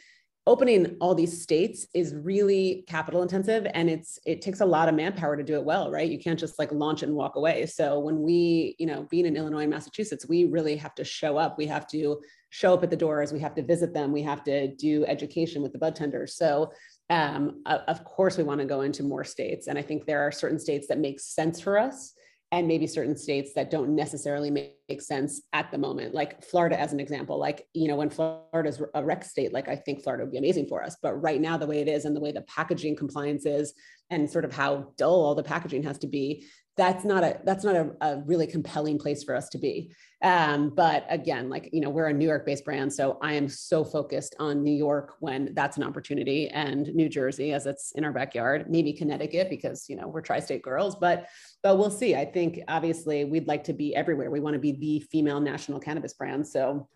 opening 0.48 0.98
all 1.00 1.13
these 1.13 1.41
states 1.41 1.86
is 1.94 2.15
really 2.15 2.84
capital 2.88 3.22
intensive 3.22 3.68
and 3.75 3.89
it's 3.89 4.18
it 4.25 4.41
takes 4.41 4.60
a 4.62 4.65
lot 4.65 4.89
of 4.89 4.96
manpower 4.96 5.38
to 5.38 5.44
do 5.44 5.53
it 5.53 5.63
well 5.63 5.91
right? 5.91 6.10
You 6.10 6.18
can't 6.18 6.39
just 6.39 6.58
like 6.58 6.72
launch 6.72 7.03
and 7.03 7.13
walk 7.13 7.36
away. 7.36 7.65
So 7.68 8.00
when 8.00 8.22
we 8.22 8.75
you 8.80 8.88
know 8.88 9.08
being 9.12 9.27
in 9.27 9.36
illinois 9.36 9.62
and 9.62 9.70
massachusetts 9.70 10.27
we 10.27 10.46
really 10.46 10.75
have 10.77 10.96
to 10.96 11.03
show 11.03 11.38
up. 11.38 11.58
We 11.58 11.68
have 11.68 11.86
to 11.88 12.22
show 12.50 12.74
up 12.74 12.84
at 12.84 12.89
the 12.89 12.98
doors. 12.98 13.32
We 13.32 13.39
have 13.39 13.53
to 13.56 13.63
visit 13.63 13.94
them. 13.94 14.12
We 14.12 14.24
have 14.24 14.44
to 14.46 14.74
do 14.75 15.06
education 15.06 15.62
with 15.62 15.74
the 15.74 15.80
bud 15.80 15.96
tenders. 15.96 16.36
So 16.36 16.72
um, 17.10 17.62
of 17.65 18.03
course 18.03 18.36
we 18.36 18.44
want 18.44 18.62
to 18.62 18.65
go 18.65 18.82
into 18.82 19.03
more 19.03 19.24
states. 19.24 19.68
And 19.68 19.77
i 19.77 19.82
think 19.84 20.06
there 20.06 20.22
are 20.22 20.32
certain 20.32 20.60
states 20.60 20.88
that 20.88 20.98
make 20.98 21.20
sense 21.20 21.62
for 21.62 21.77
us 21.77 22.13
and 22.51 22.67
maybe 22.67 22.86
certain 22.86 23.15
states 23.15 23.53
that 23.53 23.72
don't 23.72 23.96
necessarily 23.96 24.51
make, 24.51 24.75
sense 25.00 25.43
at 25.53 25.72
the 25.72 25.77
moment 25.77 26.13
like 26.13 26.43
florida 26.43 26.77
as 26.77 26.91
an 26.91 27.00
example 27.00 27.39
like 27.39 27.65
you 27.74 27.88
know 27.88 27.96
when 27.96 28.10
florida's 28.10 28.81
a 28.93 29.01
rec 29.01 29.24
state 29.24 29.53
like 29.53 29.70
i 29.70 29.75
think 29.75 30.03
florida 30.03 30.22
would 30.25 30.34
be 30.34 30.38
amazing 30.38 30.67
for 30.67 30.84
us 30.84 30.98
but 31.01 31.13
right 31.13 31.39
now 31.39 31.55
the 31.55 31.65
way 31.65 31.79
it 31.79 31.88
is 31.88 32.03
and 32.03 32.13
the 32.13 32.20
way 32.20 32.34
the 32.34 32.41
packaging 32.41 32.93
compliance 32.93 33.46
is 33.46 33.74
and 34.10 34.29
sort 34.29 34.43
of 34.43 34.51
how 34.51 34.91
dull 34.98 35.24
all 35.24 35.34
the 35.34 35.41
packaging 35.41 35.81
has 35.81 35.98
to 35.98 36.08
be 36.08 36.46
that's 36.78 37.04
not 37.04 37.24
a 37.24 37.40
that's 37.44 37.63
not 37.63 37.75
a, 37.75 37.92
a 38.01 38.18
really 38.25 38.48
compelling 38.48 38.98
place 38.98 39.24
for 39.24 39.36
us 39.36 39.50
to 39.50 39.58
be. 39.58 39.92
Um, 40.24 40.70
but 40.75 41.06
again 41.10 41.50
like 41.50 41.70
you 41.74 41.82
know 41.82 41.90
we're 41.90 42.06
a 42.06 42.13
new 42.13 42.28
york 42.28 42.46
based 42.46 42.63
brand 42.63 42.94
so 42.94 43.18
i 43.24 43.34
am 43.34 43.50
so 43.50 43.84
focused 43.84 44.36
on 44.38 44.62
new 44.62 44.72
york 44.72 45.16
when 45.20 45.51
that's 45.56 45.78
an 45.78 45.84
opportunity 45.84 46.48
and 46.50 46.94
new 46.94 47.10
jersey 47.10 47.54
as 47.54 47.66
it's 47.66 47.92
in 47.94 48.06
our 48.06 48.13
backyard 48.13 48.70
maybe 48.70 48.94
connecticut 48.94 49.50
because 49.50 49.90
you 49.90 49.96
know 49.96 50.08
we're 50.08 50.22
tri-state 50.22 50.62
girls 50.62 50.94
but 50.94 51.28
but 51.63 51.78
we'll 51.78 51.92
see. 51.92 52.16
I 52.16 52.25
think 52.25 52.60
obviously 52.68 53.25
we'd 53.25 53.48
like 53.48 53.63
to 53.66 53.74
be 53.74 53.96
everywhere. 53.96 54.32
We 54.32 54.40
want 54.40 54.56
to 54.56 54.60
be 54.60 54.72
the 54.72 55.00
female 55.12 55.40
national 55.40 55.80
cannabis 55.80 56.13
brand 56.13 56.48
so 56.48 56.88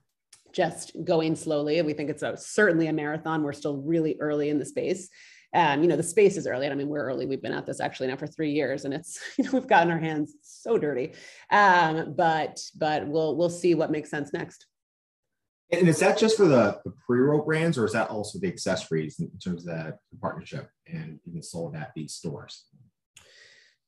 just 0.53 0.93
going 1.03 1.35
slowly. 1.35 1.81
We 1.81 1.93
think 1.93 2.09
it's 2.09 2.23
a, 2.23 2.37
certainly 2.37 2.87
a 2.87 2.93
marathon. 2.93 3.43
We're 3.43 3.51
still 3.51 3.77
really 3.77 4.15
early 4.21 4.49
in 4.49 4.57
the 4.57 4.65
space 4.65 5.09
um, 5.55 5.81
you 5.81 5.87
know, 5.87 5.95
the 5.95 6.03
space 6.03 6.35
is 6.35 6.45
early. 6.45 6.67
I 6.67 6.75
mean, 6.75 6.89
we're 6.89 7.05
early. 7.05 7.25
We've 7.25 7.41
been 7.41 7.53
at 7.53 7.65
this 7.65 7.79
actually 7.79 8.07
now 8.07 8.17
for 8.17 8.27
three 8.27 8.51
years, 8.51 8.83
and 8.85 8.93
it's 8.93 9.19
you 9.37 9.45
know 9.45 9.51
we've 9.53 9.67
gotten 9.67 9.91
our 9.91 9.99
hands 9.99 10.35
so 10.41 10.77
dirty. 10.77 11.13
Um, 11.49 12.13
but 12.15 12.61
but 12.77 13.07
we'll 13.07 13.35
we'll 13.35 13.49
see 13.49 13.73
what 13.73 13.91
makes 13.91 14.09
sense 14.09 14.33
next. 14.33 14.67
And 15.71 15.87
is 15.87 15.99
that 15.99 16.17
just 16.17 16.37
for 16.37 16.45
the, 16.45 16.79
the 16.85 16.93
pre-roll 17.07 17.41
brands, 17.41 17.77
or 17.77 17.85
is 17.85 17.93
that 17.93 18.09
also 18.09 18.37
the 18.37 18.47
accessories 18.47 19.19
in 19.19 19.31
terms 19.43 19.67
of 19.67 19.73
the 19.75 19.97
partnership 20.21 20.69
and 20.85 21.19
even 21.25 21.41
sold 21.41 21.75
at 21.75 21.91
these 21.95 22.13
stores? 22.13 22.65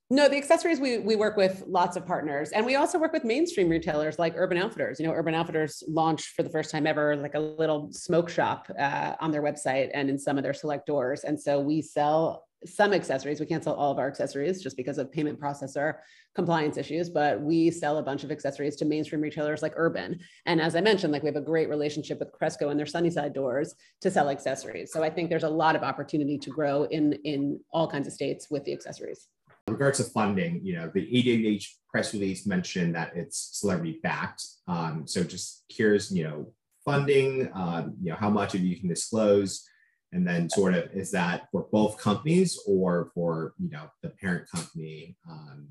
No, 0.09 0.29
the 0.29 0.37
accessories 0.37 0.79
we 0.79 0.99
we 0.99 1.17
work 1.17 1.35
with 1.35 1.65
lots 1.67 1.97
of 1.97 2.05
partners, 2.05 2.51
and 2.51 2.65
we 2.65 2.75
also 2.75 2.97
work 2.97 3.11
with 3.11 3.25
mainstream 3.25 3.67
retailers 3.67 4.17
like 4.17 4.33
Urban 4.37 4.57
Outfitters. 4.57 5.01
You 5.01 5.05
know, 5.05 5.11
Urban 5.11 5.35
Outfitters 5.35 5.83
launched 5.85 6.29
for 6.29 6.43
the 6.43 6.49
first 6.49 6.71
time 6.71 6.87
ever 6.87 7.17
like 7.17 7.35
a 7.35 7.39
little 7.39 7.91
smoke 7.91 8.29
shop 8.29 8.71
uh, 8.79 9.15
on 9.19 9.31
their 9.31 9.43
website 9.43 9.89
and 9.93 10.09
in 10.09 10.17
some 10.17 10.37
of 10.37 10.43
their 10.43 10.53
select 10.53 10.85
doors. 10.85 11.25
And 11.25 11.37
so 11.37 11.59
we 11.59 11.81
sell 11.81 12.47
some 12.65 12.93
accessories. 12.93 13.41
We 13.41 13.47
can't 13.47 13.63
sell 13.63 13.73
all 13.73 13.91
of 13.91 13.99
our 13.99 14.07
accessories 14.07 14.63
just 14.63 14.77
because 14.77 14.97
of 14.97 15.11
payment 15.11 15.41
processor 15.41 15.95
compliance 16.35 16.77
issues, 16.77 17.09
but 17.09 17.41
we 17.41 17.69
sell 17.69 17.97
a 17.97 18.03
bunch 18.03 18.23
of 18.23 18.31
accessories 18.31 18.77
to 18.77 18.85
mainstream 18.85 19.21
retailers 19.21 19.61
like 19.61 19.73
Urban. 19.75 20.19
And 20.45 20.61
as 20.61 20.75
I 20.77 20.81
mentioned, 20.81 21.11
like 21.11 21.21
we 21.21 21.27
have 21.27 21.35
a 21.35 21.41
great 21.41 21.67
relationship 21.67 22.19
with 22.19 22.31
Cresco 22.31 22.69
and 22.69 22.79
their 22.79 22.85
Sunnyside 22.85 23.33
doors 23.33 23.75
to 23.99 24.09
sell 24.09 24.29
accessories. 24.29 24.93
So 24.93 25.03
I 25.03 25.09
think 25.09 25.29
there's 25.29 25.43
a 25.43 25.49
lot 25.49 25.75
of 25.75 25.83
opportunity 25.83 26.37
to 26.37 26.49
grow 26.49 26.83
in 26.85 27.11
in 27.25 27.59
all 27.71 27.89
kinds 27.89 28.07
of 28.07 28.13
states 28.13 28.47
with 28.49 28.63
the 28.63 28.71
accessories. 28.71 29.27
Regards 29.67 29.97
to 29.97 30.05
funding, 30.05 30.61
you 30.63 30.75
know, 30.75 30.89
the 30.93 31.01
888 31.01 31.67
press 31.89 32.13
release 32.13 32.45
mentioned 32.45 32.95
that 32.95 33.11
it's 33.15 33.59
celebrity 33.59 33.99
backed. 34.01 34.43
Um, 34.67 35.05
so 35.05 35.23
just 35.23 35.65
curious, 35.69 36.11
you 36.11 36.23
know, 36.23 36.53
funding, 36.85 37.51
um, 37.53 37.95
you 38.01 38.11
know, 38.11 38.17
how 38.17 38.29
much 38.29 38.55
of 38.55 38.61
you 38.61 38.79
can 38.79 38.87
disclose, 38.87 39.67
and 40.13 40.25
then 40.25 40.49
sort 40.49 40.73
of 40.73 40.89
is 40.93 41.11
that 41.11 41.49
for 41.51 41.67
both 41.71 41.99
companies 41.99 42.57
or 42.65 43.11
for 43.13 43.53
you 43.59 43.69
know 43.69 43.89
the 44.01 44.09
parent 44.09 44.49
company, 44.49 45.17
um, 45.29 45.67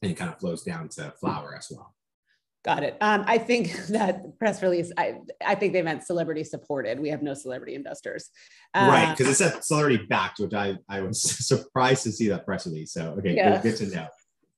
and 0.00 0.12
it 0.12 0.14
kind 0.14 0.32
of 0.32 0.38
flows 0.40 0.62
down 0.62 0.88
to 0.88 1.12
Flower 1.20 1.54
as 1.56 1.68
well. 1.70 1.94
Got 2.64 2.82
it. 2.82 2.96
Um, 3.00 3.24
I 3.26 3.38
think 3.38 3.72
that 3.88 4.38
press 4.38 4.62
release, 4.62 4.92
I, 4.96 5.16
I 5.44 5.54
think 5.54 5.72
they 5.72 5.82
meant 5.82 6.04
celebrity 6.04 6.44
supported. 6.44 7.00
We 7.00 7.08
have 7.08 7.22
no 7.22 7.34
celebrity 7.34 7.74
investors. 7.74 8.30
right. 8.74 9.16
Because 9.16 9.32
it 9.32 9.36
said 9.36 9.64
celebrity 9.64 10.04
backed, 10.08 10.40
which 10.40 10.54
I, 10.54 10.76
I 10.88 11.00
was 11.00 11.22
surprised 11.46 12.02
to 12.04 12.12
see 12.12 12.28
that 12.28 12.44
press 12.44 12.66
release. 12.66 12.92
So, 12.92 13.14
okay, 13.18 13.34
yeah. 13.34 13.60
good, 13.60 13.78
good 13.78 13.90
to 13.90 13.96
know. 13.96 14.06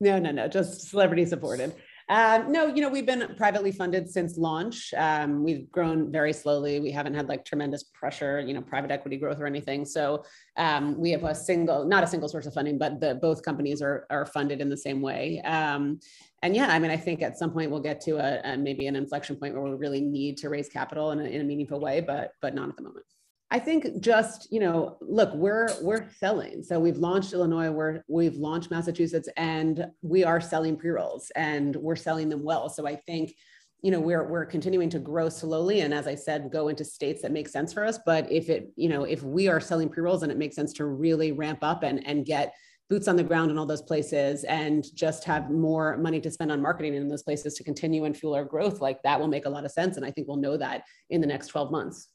No, 0.01 0.19
no, 0.19 0.33
no, 0.33 0.49
just 0.49 0.91
celebrity 0.91 1.25
supported. 1.27 1.75
Um, 2.13 2.53
no, 2.53 2.67
you 2.67 2.83
know, 2.83 2.91
we've 2.91 3.07
been 3.07 3.35
privately 3.39 3.73
funded 3.73 4.07
since 4.07 4.37
launch. 4.37 4.93
Um, 4.99 5.43
we've 5.43 5.71
grown 5.73 6.13
very 6.13 6.35
slowly. 6.35 6.79
We 6.79 6.91
haven't 6.91 7.15
had 7.15 7.27
like 7.27 7.43
tremendous 7.43 7.85
pressure, 7.85 8.39
you 8.39 8.53
know, 8.53 8.61
private 8.61 8.91
equity 8.91 9.17
growth 9.17 9.41
or 9.41 9.47
anything. 9.47 9.87
So 9.87 10.23
um, 10.59 11.01
we 11.01 11.11
have 11.13 11.25
a 11.25 11.35
single, 11.35 11.87
not 11.87 12.05
a 12.05 12.07
single 12.07 12.29
source 12.29 12.45
of 12.45 12.53
funding, 12.53 12.77
but 12.77 13.01
the 13.01 13.15
both 13.15 13.43
companies 13.43 13.81
are 13.81 14.07
are 14.11 14.27
funded 14.27 14.61
in 14.61 14.69
the 14.69 14.77
same 14.77 15.01
way. 15.01 15.41
Um, 15.41 16.01
and 16.43 16.55
yeah, 16.55 16.67
I 16.69 16.79
mean, 16.79 16.91
I 16.91 16.99
think 16.99 17.23
at 17.23 17.39
some 17.39 17.51
point 17.51 17.71
we'll 17.71 17.81
get 17.81 18.03
to 18.03 18.19
a, 18.19 18.53
a 18.53 18.59
maybe 18.59 18.89
an 18.89 18.97
inflection 18.97 19.37
point 19.37 19.55
where 19.55 19.63
we 19.63 19.71
really 19.71 20.03
need 20.03 20.37
to 20.39 20.51
raise 20.51 20.69
capital 20.69 21.13
in 21.13 21.21
a, 21.21 21.25
in 21.25 21.41
a 21.41 21.45
meaningful 21.45 21.81
way, 21.81 22.03
but 22.03 22.33
but 22.43 22.55
not 22.55 22.69
at 22.69 22.77
the 22.77 22.83
moment. 22.83 23.07
I 23.53 23.59
think 23.59 24.01
just 24.01 24.51
you 24.51 24.61
know, 24.61 24.97
look, 25.03 25.35
we're 25.35 25.69
we're 25.83 26.09
selling. 26.11 26.63
So 26.63 26.81
we've 26.81 26.97
launched 26.97 27.35
Illinois, 27.35 27.71
we're 27.71 28.03
we've 28.09 28.37
launched 28.37 28.71
Massachusetts, 28.71 29.29
and 29.37 29.87
we 30.01 30.25
are 30.25 30.41
selling 30.41 30.77
pre 30.77 30.91
rolls, 30.91 31.31
and 31.37 31.77
we're 31.77 31.95
selling 31.95 32.31
them 32.31 32.43
well. 32.43 32.71
So 32.71 32.87
I 32.87 32.97
think 32.97 33.35
you 33.83 33.91
know 33.91 34.01
we're 34.01 34.27
we're 34.27 34.47
continuing 34.47 34.89
to 34.89 35.01
grow 35.01 35.29
slowly 35.29 35.81
and 35.81 35.93
as 35.93 36.07
i 36.07 36.15
said 36.15 36.53
go 36.53 36.69
into 36.69 36.85
states 36.85 37.21
that 37.21 37.33
make 37.33 37.49
sense 37.49 37.73
for 37.73 37.85
us 37.85 37.99
but 38.07 38.31
if 38.31 38.49
it 38.49 38.71
you 38.77 38.89
know 38.89 39.03
if 39.03 39.25
we 39.25 39.49
are 39.49 39.59
selling 39.59 39.89
pre-rolls 39.89 40.23
and 40.23 40.31
it 40.31 40.39
makes 40.39 40.55
sense 40.55 40.73
to 40.73 40.85
really 40.85 41.33
ramp 41.33 41.59
up 41.63 41.83
and 41.83 42.07
and 42.07 42.25
get 42.25 42.55
boots 42.89 43.09
on 43.09 43.17
the 43.17 43.25
ground 43.25 43.51
in 43.51 43.57
all 43.57 43.65
those 43.65 43.81
places 43.81 44.45
and 44.45 44.85
just 44.95 45.25
have 45.25 45.51
more 45.51 45.97
money 45.97 46.21
to 46.21 46.31
spend 46.31 46.53
on 46.53 46.61
marketing 46.61 46.95
in 46.95 47.09
those 47.09 47.23
places 47.23 47.55
to 47.55 47.65
continue 47.65 48.05
and 48.05 48.15
fuel 48.15 48.35
our 48.35 48.45
growth, 48.45 48.83
like 48.83 49.03
that 49.03 49.19
will 49.19 49.29
make 49.29 49.47
a 49.47 49.49
lot 49.49 49.65
of 49.65 49.71
sense. 49.71 49.97
And 49.97 50.05
I 50.05 50.11
think 50.11 50.29
we'll 50.29 50.37
know 50.37 50.59
that 50.59 50.83
in 51.09 51.23
the 51.23 51.27
next 51.27 51.47
12 51.47 51.73
months. 51.73 52.09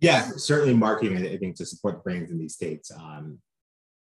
Yeah, 0.00 0.30
certainly 0.36 0.74
marketing, 0.74 1.16
I 1.16 1.36
think, 1.36 1.56
to 1.56 1.66
support 1.66 1.96
the 1.96 2.02
brands 2.02 2.30
in 2.30 2.38
these 2.38 2.54
states, 2.54 2.90
um, 2.92 3.38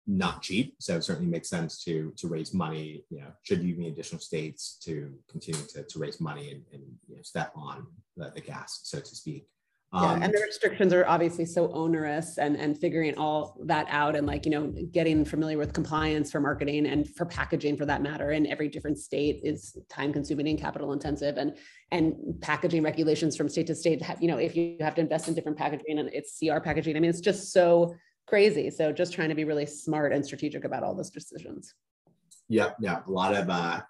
not 0.07 0.41
cheap. 0.41 0.75
So 0.79 0.95
it 0.95 1.03
certainly 1.03 1.29
makes 1.29 1.49
sense 1.49 1.83
to 1.83 2.13
to 2.17 2.27
raise 2.27 2.53
money, 2.53 3.03
you 3.09 3.19
know, 3.19 3.31
should 3.43 3.61
you 3.61 3.75
be 3.75 3.87
additional 3.87 4.21
states 4.21 4.77
to 4.85 5.13
continue 5.29 5.61
to, 5.73 5.83
to 5.83 5.99
raise 5.99 6.19
money 6.19 6.51
and, 6.51 6.63
and 6.73 6.83
you 7.07 7.15
know, 7.17 7.21
step 7.21 7.51
on 7.55 7.87
the, 8.17 8.31
the 8.33 8.41
gas, 8.41 8.81
so 8.83 8.99
to 8.99 9.15
speak. 9.15 9.45
Um, 9.93 10.03
yeah, 10.03 10.25
and 10.25 10.33
the 10.33 10.39
restrictions 10.39 10.93
are 10.93 11.05
obviously 11.05 11.45
so 11.45 11.69
onerous 11.73 12.37
and 12.37 12.55
and 12.55 12.77
figuring 12.77 13.17
all 13.17 13.57
that 13.65 13.87
out 13.89 14.15
and 14.15 14.25
like 14.25 14.45
you 14.45 14.51
know 14.51 14.73
getting 14.91 15.25
familiar 15.25 15.57
with 15.57 15.73
compliance 15.73 16.31
for 16.31 16.39
marketing 16.39 16.85
and 16.85 17.13
for 17.13 17.25
packaging 17.25 17.75
for 17.75 17.85
that 17.85 18.01
matter 18.01 18.31
in 18.31 18.47
every 18.47 18.69
different 18.69 18.97
state 18.97 19.41
is 19.43 19.77
time 19.89 20.13
consuming 20.13 20.47
and 20.47 20.59
capital 20.59 20.93
intensive 20.93 21.37
and 21.37 21.57
and 21.91 22.15
packaging 22.39 22.83
regulations 22.83 23.35
from 23.35 23.49
state 23.49 23.67
to 23.67 23.75
state 23.75 24.01
you 24.21 24.29
know 24.29 24.37
if 24.37 24.55
you 24.55 24.77
have 24.79 24.95
to 24.95 25.01
invest 25.01 25.27
in 25.27 25.33
different 25.33 25.57
packaging 25.57 25.99
and 25.99 26.09
it's 26.13 26.39
CR 26.39 26.59
packaging 26.59 26.95
I 26.95 27.01
mean 27.01 27.09
it's 27.09 27.19
just 27.19 27.51
so 27.51 27.93
crazy 28.27 28.69
so 28.69 28.93
just 28.93 29.11
trying 29.11 29.27
to 29.27 29.35
be 29.35 29.43
really 29.43 29.65
smart 29.65 30.13
and 30.13 30.25
strategic 30.25 30.63
about 30.63 30.83
all 30.83 30.95
those 30.95 31.09
decisions. 31.09 31.73
Yeah, 32.47 32.71
yeah, 32.79 33.01
a 33.05 33.11
lot 33.11 33.35
of 33.35 33.49
uh, 33.49 33.81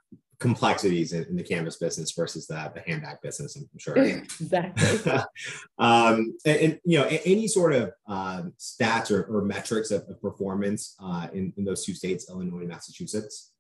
complexities 0.42 1.14
in, 1.14 1.24
in, 1.26 1.36
the 1.36 1.44
cannabis 1.44 1.78
business 1.78 2.12
versus 2.12 2.48
the, 2.48 2.72
the 2.74 2.82
handbag 2.82 3.22
business 3.22 3.56
i'm 3.56 3.70
sure 3.78 3.96
exactly 3.98 5.12
um, 5.78 6.36
and, 6.46 6.58
and, 6.58 6.80
you 6.84 6.98
know 6.98 7.06
any 7.26 7.48
sort 7.48 7.74
of 7.74 7.92
um, 8.08 8.52
stats 8.60 9.12
or, 9.12 9.24
or, 9.26 9.44
metrics 9.44 9.92
of, 9.92 10.02
of 10.10 10.20
performance 10.20 10.96
uh, 11.00 11.28
in, 11.32 11.54
in 11.58 11.64
those 11.64 11.86
two 11.86 11.94
states 11.94 12.28
illinois 12.30 12.60
and 12.60 12.70
massachusetts 12.70 13.52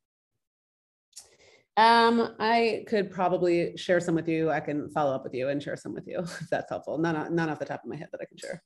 um, 1.78 2.36
I 2.38 2.84
could 2.88 3.10
probably 3.10 3.78
share 3.78 4.02
some 4.02 4.14
with 4.14 4.28
you. 4.28 4.52
I 4.52 4.60
can 4.60 4.90
follow 4.92 5.16
up 5.16 5.24
with 5.24 5.34
you 5.34 5.48
and 5.48 5.64
share 5.64 5.78
some 5.78 5.94
with 5.94 6.06
you 6.06 6.20
if 6.42 6.50
that's 6.52 6.70
helpful. 6.70 6.98
None, 6.98 7.34
none 7.34 7.50
off 7.50 7.60
the 7.60 7.66
top 7.66 7.82
of 7.82 7.90
my 7.90 7.96
head 7.96 8.10
that 8.12 8.20
I 8.22 8.26
can 8.26 8.38
share. 8.38 8.62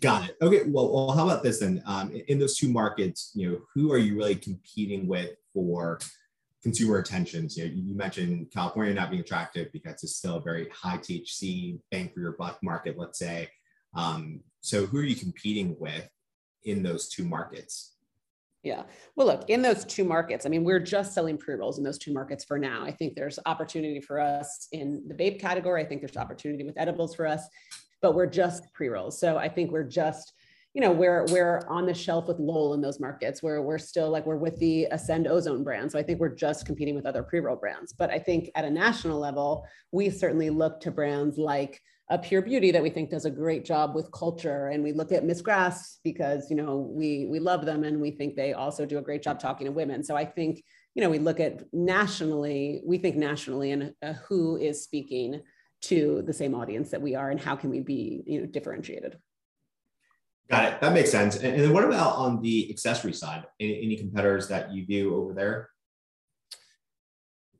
Got 0.00 0.30
it. 0.30 0.36
Okay. 0.40 0.62
Well, 0.66 0.92
well, 0.92 1.10
how 1.10 1.26
about 1.26 1.42
this 1.42 1.60
then? 1.60 1.82
Um, 1.84 2.10
in 2.28 2.38
those 2.38 2.56
two 2.56 2.68
markets, 2.68 3.32
you 3.34 3.50
know, 3.50 3.58
who 3.74 3.92
are 3.92 3.98
you 3.98 4.16
really 4.16 4.34
competing 4.34 5.06
with 5.06 5.32
for 5.52 5.98
consumer 6.62 6.98
attentions. 6.98 7.56
You, 7.56 7.64
know, 7.64 7.72
you 7.74 7.94
mentioned 7.94 8.50
California 8.52 8.94
not 8.94 9.10
being 9.10 9.22
attractive 9.22 9.72
because 9.72 10.02
it's 10.02 10.16
still 10.16 10.36
a 10.36 10.40
very 10.40 10.68
high 10.70 10.98
THC 10.98 11.78
bang 11.90 12.10
for 12.14 12.20
your 12.20 12.32
buck 12.32 12.58
market, 12.62 12.96
let's 12.98 13.18
say. 13.18 13.48
Um, 13.94 14.40
so 14.60 14.86
who 14.86 14.98
are 14.98 15.04
you 15.04 15.16
competing 15.16 15.76
with 15.78 16.08
in 16.64 16.82
those 16.82 17.08
two 17.08 17.24
markets? 17.24 17.96
Yeah. 18.62 18.84
Well, 19.16 19.26
look, 19.26 19.50
in 19.50 19.60
those 19.60 19.84
two 19.84 20.04
markets, 20.04 20.46
I 20.46 20.48
mean, 20.48 20.62
we're 20.62 20.78
just 20.78 21.14
selling 21.14 21.36
pre 21.36 21.56
rolls 21.56 21.78
in 21.78 21.84
those 21.84 21.98
two 21.98 22.12
markets 22.12 22.44
for 22.44 22.58
now. 22.58 22.84
I 22.84 22.92
think 22.92 23.16
there's 23.16 23.40
opportunity 23.44 24.00
for 24.00 24.20
us 24.20 24.68
in 24.70 25.02
the 25.08 25.14
vape 25.14 25.40
category. 25.40 25.82
I 25.82 25.84
think 25.84 26.00
there's 26.00 26.16
opportunity 26.16 26.62
with 26.62 26.78
edibles 26.78 27.16
for 27.16 27.26
us, 27.26 27.42
but 28.00 28.14
we're 28.14 28.26
just 28.26 28.72
pre 28.72 28.88
rolls. 28.88 29.18
So 29.18 29.36
I 29.36 29.48
think 29.48 29.72
we're 29.72 29.82
just 29.82 30.32
you 30.74 30.80
know, 30.80 30.90
we're 30.90 31.26
we're 31.26 31.62
on 31.68 31.84
the 31.84 31.92
shelf 31.92 32.28
with 32.28 32.38
Lowell 32.38 32.72
in 32.74 32.80
those 32.80 32.98
markets 32.98 33.42
where 33.42 33.60
we're 33.60 33.78
still 33.78 34.08
like 34.08 34.24
we're 34.24 34.36
with 34.36 34.56
the 34.58 34.86
Ascend 34.90 35.26
Ozone 35.26 35.62
brand. 35.62 35.92
So 35.92 35.98
I 35.98 36.02
think 36.02 36.18
we're 36.18 36.34
just 36.34 36.64
competing 36.64 36.94
with 36.94 37.04
other 37.04 37.22
pre-roll 37.22 37.56
brands. 37.56 37.92
But 37.92 38.10
I 38.10 38.18
think 38.18 38.50
at 38.54 38.64
a 38.64 38.70
national 38.70 39.18
level, 39.18 39.66
we 39.90 40.08
certainly 40.08 40.48
look 40.48 40.80
to 40.80 40.90
brands 40.90 41.36
like 41.36 41.80
a 42.08 42.18
Pure 42.18 42.42
Beauty 42.42 42.70
that 42.70 42.82
we 42.82 42.90
think 42.90 43.10
does 43.10 43.26
a 43.26 43.30
great 43.30 43.64
job 43.64 43.94
with 43.94 44.10
culture, 44.12 44.68
and 44.68 44.82
we 44.82 44.92
look 44.92 45.12
at 45.12 45.24
Miss 45.24 45.42
Grass 45.42 45.98
because 46.04 46.48
you 46.48 46.56
know 46.56 46.90
we 46.90 47.26
we 47.30 47.38
love 47.38 47.66
them 47.66 47.84
and 47.84 48.00
we 48.00 48.10
think 48.10 48.34
they 48.34 48.54
also 48.54 48.86
do 48.86 48.98
a 48.98 49.02
great 49.02 49.22
job 49.22 49.38
talking 49.38 49.66
to 49.66 49.72
women. 49.72 50.02
So 50.02 50.16
I 50.16 50.24
think 50.24 50.64
you 50.94 51.02
know 51.02 51.10
we 51.10 51.18
look 51.18 51.38
at 51.38 51.64
nationally, 51.74 52.80
we 52.84 52.96
think 52.96 53.16
nationally 53.16 53.72
and 53.72 53.92
uh, 54.02 54.14
who 54.26 54.56
is 54.56 54.82
speaking 54.82 55.42
to 55.82 56.22
the 56.24 56.32
same 56.32 56.54
audience 56.54 56.90
that 56.90 57.02
we 57.02 57.14
are, 57.14 57.30
and 57.30 57.38
how 57.38 57.56
can 57.56 57.68
we 57.68 57.80
be 57.80 58.22
you 58.26 58.40
know 58.40 58.46
differentiated. 58.46 59.18
Got 60.50 60.64
it. 60.72 60.80
That 60.80 60.92
makes 60.92 61.10
sense. 61.10 61.36
And, 61.36 61.54
and 61.54 61.62
then 61.62 61.72
what 61.72 61.84
about 61.84 62.16
on 62.16 62.42
the 62.42 62.70
accessory 62.70 63.12
side? 63.14 63.44
Any, 63.58 63.82
any 63.82 63.96
competitors 63.96 64.48
that 64.48 64.72
you 64.72 64.84
view 64.84 65.16
over 65.16 65.32
there? 65.32 65.70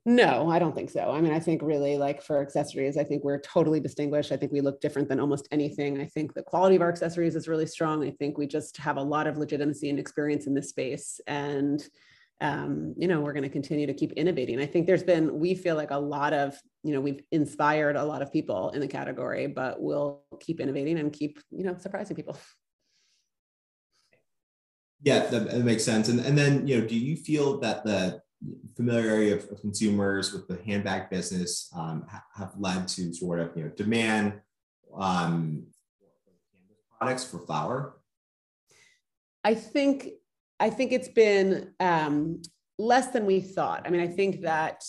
No, 0.05 0.49
I 0.49 0.59
don't 0.59 0.75
think 0.75 0.89
so. 0.89 1.11
I 1.11 1.21
mean, 1.21 1.31
I 1.31 1.39
think 1.39 1.61
really 1.61 1.97
like 1.97 2.21
for 2.21 2.41
accessories, 2.41 2.97
I 2.97 3.05
think 3.05 3.23
we're 3.23 3.39
totally 3.39 3.79
distinguished. 3.79 4.33
I 4.33 4.37
think 4.37 4.51
we 4.51 4.59
look 4.59 4.81
different 4.81 5.07
than 5.07 5.21
almost 5.21 5.47
anything. 5.49 6.01
I 6.01 6.05
think 6.05 6.33
the 6.33 6.43
quality 6.43 6.75
of 6.75 6.81
our 6.81 6.89
accessories 6.89 7.37
is 7.37 7.47
really 7.47 7.65
strong. 7.65 8.03
I 8.03 8.11
think 8.11 8.37
we 8.37 8.45
just 8.45 8.75
have 8.77 8.97
a 8.97 9.01
lot 9.01 9.27
of 9.27 9.37
legitimacy 9.37 9.89
and 9.89 9.97
experience 9.97 10.45
in 10.45 10.53
this 10.53 10.67
space. 10.67 11.21
And, 11.25 11.87
um, 12.41 12.93
you 12.97 13.07
know, 13.07 13.21
we're 13.21 13.31
going 13.31 13.43
to 13.43 13.49
continue 13.49 13.87
to 13.87 13.93
keep 13.93 14.11
innovating. 14.13 14.59
I 14.59 14.65
think 14.65 14.87
there's 14.87 15.03
been, 15.03 15.39
we 15.39 15.55
feel 15.55 15.77
like 15.77 15.91
a 15.91 15.97
lot 15.97 16.33
of, 16.33 16.59
you 16.83 16.93
know, 16.93 16.99
we've 16.99 17.21
inspired 17.31 17.95
a 17.95 18.03
lot 18.03 18.21
of 18.21 18.29
people 18.29 18.71
in 18.71 18.81
the 18.81 18.87
category, 18.89 19.47
but 19.47 19.81
we'll 19.81 20.23
keep 20.41 20.59
innovating 20.59 20.99
and 20.99 21.13
keep, 21.13 21.39
you 21.49 21.63
know, 21.63 21.77
surprising 21.77 22.17
people. 22.17 22.37
Yeah, 25.03 25.25
that, 25.27 25.51
that 25.51 25.59
makes 25.59 25.83
sense. 25.83 26.07
And, 26.07 26.19
and 26.21 26.37
then, 26.37 26.65
you 26.65 26.79
know, 26.79 26.87
do 26.87 26.97
you 26.97 27.15
feel 27.17 27.59
that 27.59 27.83
the 27.83 28.21
familiarity 28.75 29.31
of, 29.31 29.49
of, 29.51 29.61
consumers 29.61 30.33
with 30.33 30.47
the 30.47 30.57
handbag 30.65 31.09
business 31.09 31.69
um, 31.75 32.05
ha- 32.09 32.23
have 32.35 32.53
led 32.57 32.87
to 32.87 33.13
sort 33.13 33.39
of 33.39 33.55
you 33.55 33.63
know 33.63 33.69
demand 33.69 34.33
um, 34.97 35.63
products 36.97 37.23
for 37.23 37.39
flower? 37.39 37.97
I 39.43 39.53
think 39.53 40.09
I 40.59 40.69
think 40.69 40.91
it's 40.91 41.09
been 41.09 41.73
um, 41.79 42.41
less 42.77 43.07
than 43.07 43.25
we 43.25 43.41
thought. 43.41 43.83
I 43.85 43.89
mean, 43.89 44.01
I 44.01 44.07
think 44.07 44.41
that 44.41 44.83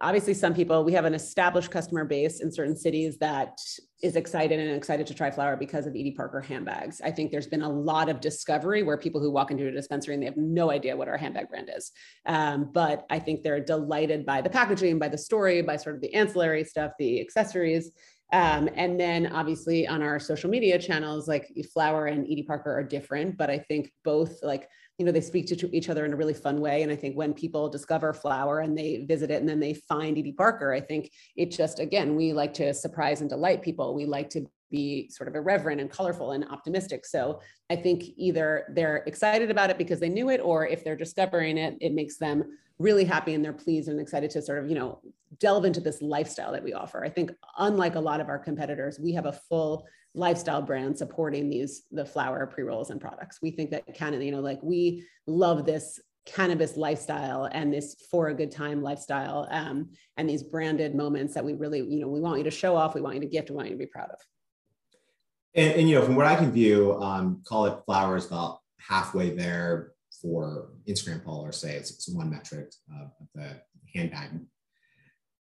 obviously 0.00 0.34
some 0.34 0.54
people 0.54 0.82
we 0.84 0.92
have 0.92 1.04
an 1.04 1.14
established 1.14 1.70
customer 1.70 2.04
base 2.04 2.40
in 2.40 2.50
certain 2.50 2.76
cities 2.76 3.18
that 3.18 3.58
is 4.02 4.16
excited 4.16 4.58
and 4.58 4.74
excited 4.74 5.06
to 5.06 5.14
try 5.14 5.30
flower 5.30 5.56
because 5.56 5.86
of 5.86 5.92
Edie 5.92 6.12
Parker 6.12 6.40
handbags. 6.40 7.00
I 7.02 7.10
think 7.10 7.30
there's 7.30 7.46
been 7.46 7.62
a 7.62 7.68
lot 7.70 8.08
of 8.08 8.20
discovery 8.20 8.82
where 8.82 8.96
people 8.96 9.20
who 9.20 9.30
walk 9.30 9.50
into 9.50 9.66
a 9.66 9.70
dispensary 9.70 10.14
and 10.14 10.22
they 10.22 10.26
have 10.26 10.38
no 10.38 10.70
idea 10.70 10.96
what 10.96 11.08
our 11.08 11.18
handbag 11.18 11.50
brand 11.50 11.70
is. 11.76 11.92
Um, 12.24 12.70
but 12.72 13.04
I 13.10 13.18
think 13.18 13.42
they're 13.42 13.60
delighted 13.60 14.24
by 14.24 14.40
the 14.40 14.48
packaging, 14.48 14.98
by 14.98 15.08
the 15.08 15.18
story, 15.18 15.60
by 15.60 15.76
sort 15.76 15.96
of 15.96 16.00
the 16.00 16.14
ancillary 16.14 16.64
stuff, 16.64 16.92
the 16.98 17.20
accessories. 17.20 17.90
Um, 18.32 18.68
and 18.74 18.98
then 18.98 19.26
obviously 19.28 19.88
on 19.88 20.02
our 20.02 20.18
social 20.18 20.50
media 20.50 20.78
channels, 20.78 21.26
like 21.26 21.52
Flower 21.72 22.06
and 22.06 22.24
Edie 22.24 22.44
Parker 22.44 22.72
are 22.72 22.84
different, 22.84 23.36
but 23.36 23.50
I 23.50 23.58
think 23.58 23.92
both 24.04 24.38
like 24.42 24.68
you 24.98 25.06
know 25.06 25.12
they 25.12 25.22
speak 25.22 25.46
to 25.46 25.76
each 25.76 25.88
other 25.88 26.04
in 26.04 26.12
a 26.12 26.16
really 26.16 26.34
fun 26.34 26.60
way. 26.60 26.82
And 26.82 26.92
i 26.92 26.96
think 26.96 27.16
when 27.16 27.32
people 27.32 27.70
discover 27.70 28.12
flower 28.12 28.60
and 28.60 28.76
they 28.76 29.06
visit 29.08 29.30
it 29.30 29.40
and 29.40 29.48
then 29.48 29.58
they 29.58 29.72
find 29.72 30.18
edie 30.18 30.32
parker 30.32 30.74
i 30.74 30.80
think 30.80 31.10
it 31.36 31.50
just 31.50 31.80
again 31.80 32.16
we 32.16 32.34
like 32.34 32.52
to 32.54 32.74
surprise 32.74 33.22
and 33.22 33.30
delight 33.30 33.62
people. 33.62 33.94
We 33.94 34.04
like 34.04 34.28
to 34.30 34.46
be 34.70 35.08
sort 35.10 35.28
of 35.28 35.34
irreverent 35.34 35.80
and 35.80 35.90
colorful 35.90 36.32
and 36.32 36.44
optimistic. 36.48 37.04
So 37.04 37.40
i 37.70 37.76
think 37.76 38.04
either 38.16 38.66
they're 38.74 38.98
excited 39.06 39.50
about 39.50 39.70
it 39.70 39.78
because 39.78 40.00
they 40.00 40.08
knew 40.08 40.28
it 40.30 40.40
or 40.40 40.66
if 40.66 40.84
they're 40.84 40.96
discovering 40.96 41.56
it 41.58 41.76
it 41.80 41.92
makes 41.92 42.16
them 42.16 42.44
really 42.78 43.04
happy 43.04 43.34
and 43.34 43.44
they're 43.44 43.52
pleased 43.52 43.88
and 43.88 44.00
excited 44.00 44.30
to 44.30 44.42
sort 44.42 44.58
of 44.62 44.68
you 44.68 44.74
know 44.74 45.00
delve 45.38 45.64
into 45.64 45.80
this 45.80 46.02
lifestyle 46.02 46.50
that 46.50 46.64
we 46.64 46.72
offer. 46.72 47.04
I 47.04 47.08
think 47.08 47.30
unlike 47.58 47.94
a 47.94 48.00
lot 48.00 48.20
of 48.20 48.28
our 48.28 48.38
competitors 48.38 48.98
we 48.98 49.12
have 49.12 49.26
a 49.26 49.32
full 49.32 49.86
lifestyle 50.14 50.60
brand 50.60 50.98
supporting 50.98 51.48
these 51.48 51.82
the 51.92 52.04
flower 52.04 52.46
pre-rolls 52.46 52.90
and 52.90 53.00
products. 53.00 53.38
We 53.40 53.52
think 53.52 53.70
that 53.70 53.84
of 54.14 54.22
you 54.22 54.32
know 54.32 54.40
like 54.40 54.60
we 54.62 55.04
love 55.26 55.64
this 55.64 56.00
cannabis 56.26 56.76
lifestyle 56.76 57.48
and 57.52 57.72
this 57.72 57.96
for 58.10 58.28
a 58.28 58.34
good 58.34 58.50
time 58.50 58.82
lifestyle 58.82 59.48
um, 59.50 59.90
and 60.16 60.28
these 60.28 60.42
branded 60.42 60.94
moments 60.94 61.34
that 61.34 61.44
we 61.44 61.54
really 61.54 61.78
you 61.78 62.00
know 62.00 62.08
we 62.08 62.20
want 62.20 62.38
you 62.38 62.44
to 62.44 62.50
show 62.50 62.76
off 62.76 62.94
we 62.94 63.00
want 63.00 63.14
you 63.14 63.20
to 63.20 63.26
gift 63.26 63.50
we 63.50 63.56
want 63.56 63.68
you 63.68 63.74
to 63.74 63.78
be 63.78 63.86
proud 63.86 64.10
of 64.10 64.20
and, 65.54 65.72
and 65.74 65.88
you 65.88 65.94
know 65.94 66.04
from 66.04 66.16
what 66.16 66.26
i 66.26 66.36
can 66.36 66.52
view 66.52 67.00
um, 67.02 67.42
call 67.46 67.66
it 67.66 67.78
flowers 67.86 68.26
about 68.26 68.60
halfway 68.78 69.30
there 69.30 69.92
for 70.20 70.70
instagram 70.88 71.24
followers 71.24 71.56
say 71.56 71.74
it's, 71.76 71.90
it's 71.90 72.08
one 72.08 72.30
metric 72.30 72.72
of 73.00 73.10
the 73.34 73.56
handbag 73.94 74.40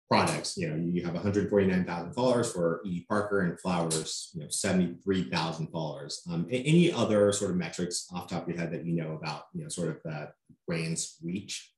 products. 0.10 0.58
You 0.58 0.70
know, 0.70 0.76
you 0.76 1.04
have 1.04 1.14
149,000 1.14 2.14
followers 2.14 2.52
for 2.52 2.82
E. 2.86 3.06
Parker 3.08 3.42
and 3.42 3.60
Flowers, 3.60 4.32
you 4.34 4.42
know, 4.42 4.48
73,000 4.50 5.68
followers. 5.68 6.22
Um, 6.30 6.48
any 6.50 6.92
other 6.92 7.32
sort 7.32 7.52
of 7.52 7.58
metrics 7.58 8.08
off 8.14 8.28
top 8.28 8.44
of 8.44 8.50
your 8.50 8.58
head 8.58 8.72
that 8.74 8.86
you 8.86 8.94
know 8.94 9.14
about, 9.14 9.44
you 9.54 9.64
know, 9.64 9.70
sort 9.70 9.90
of 9.90 9.98
the 10.04 10.32
brand's 10.68 11.18
reach? 11.24 11.72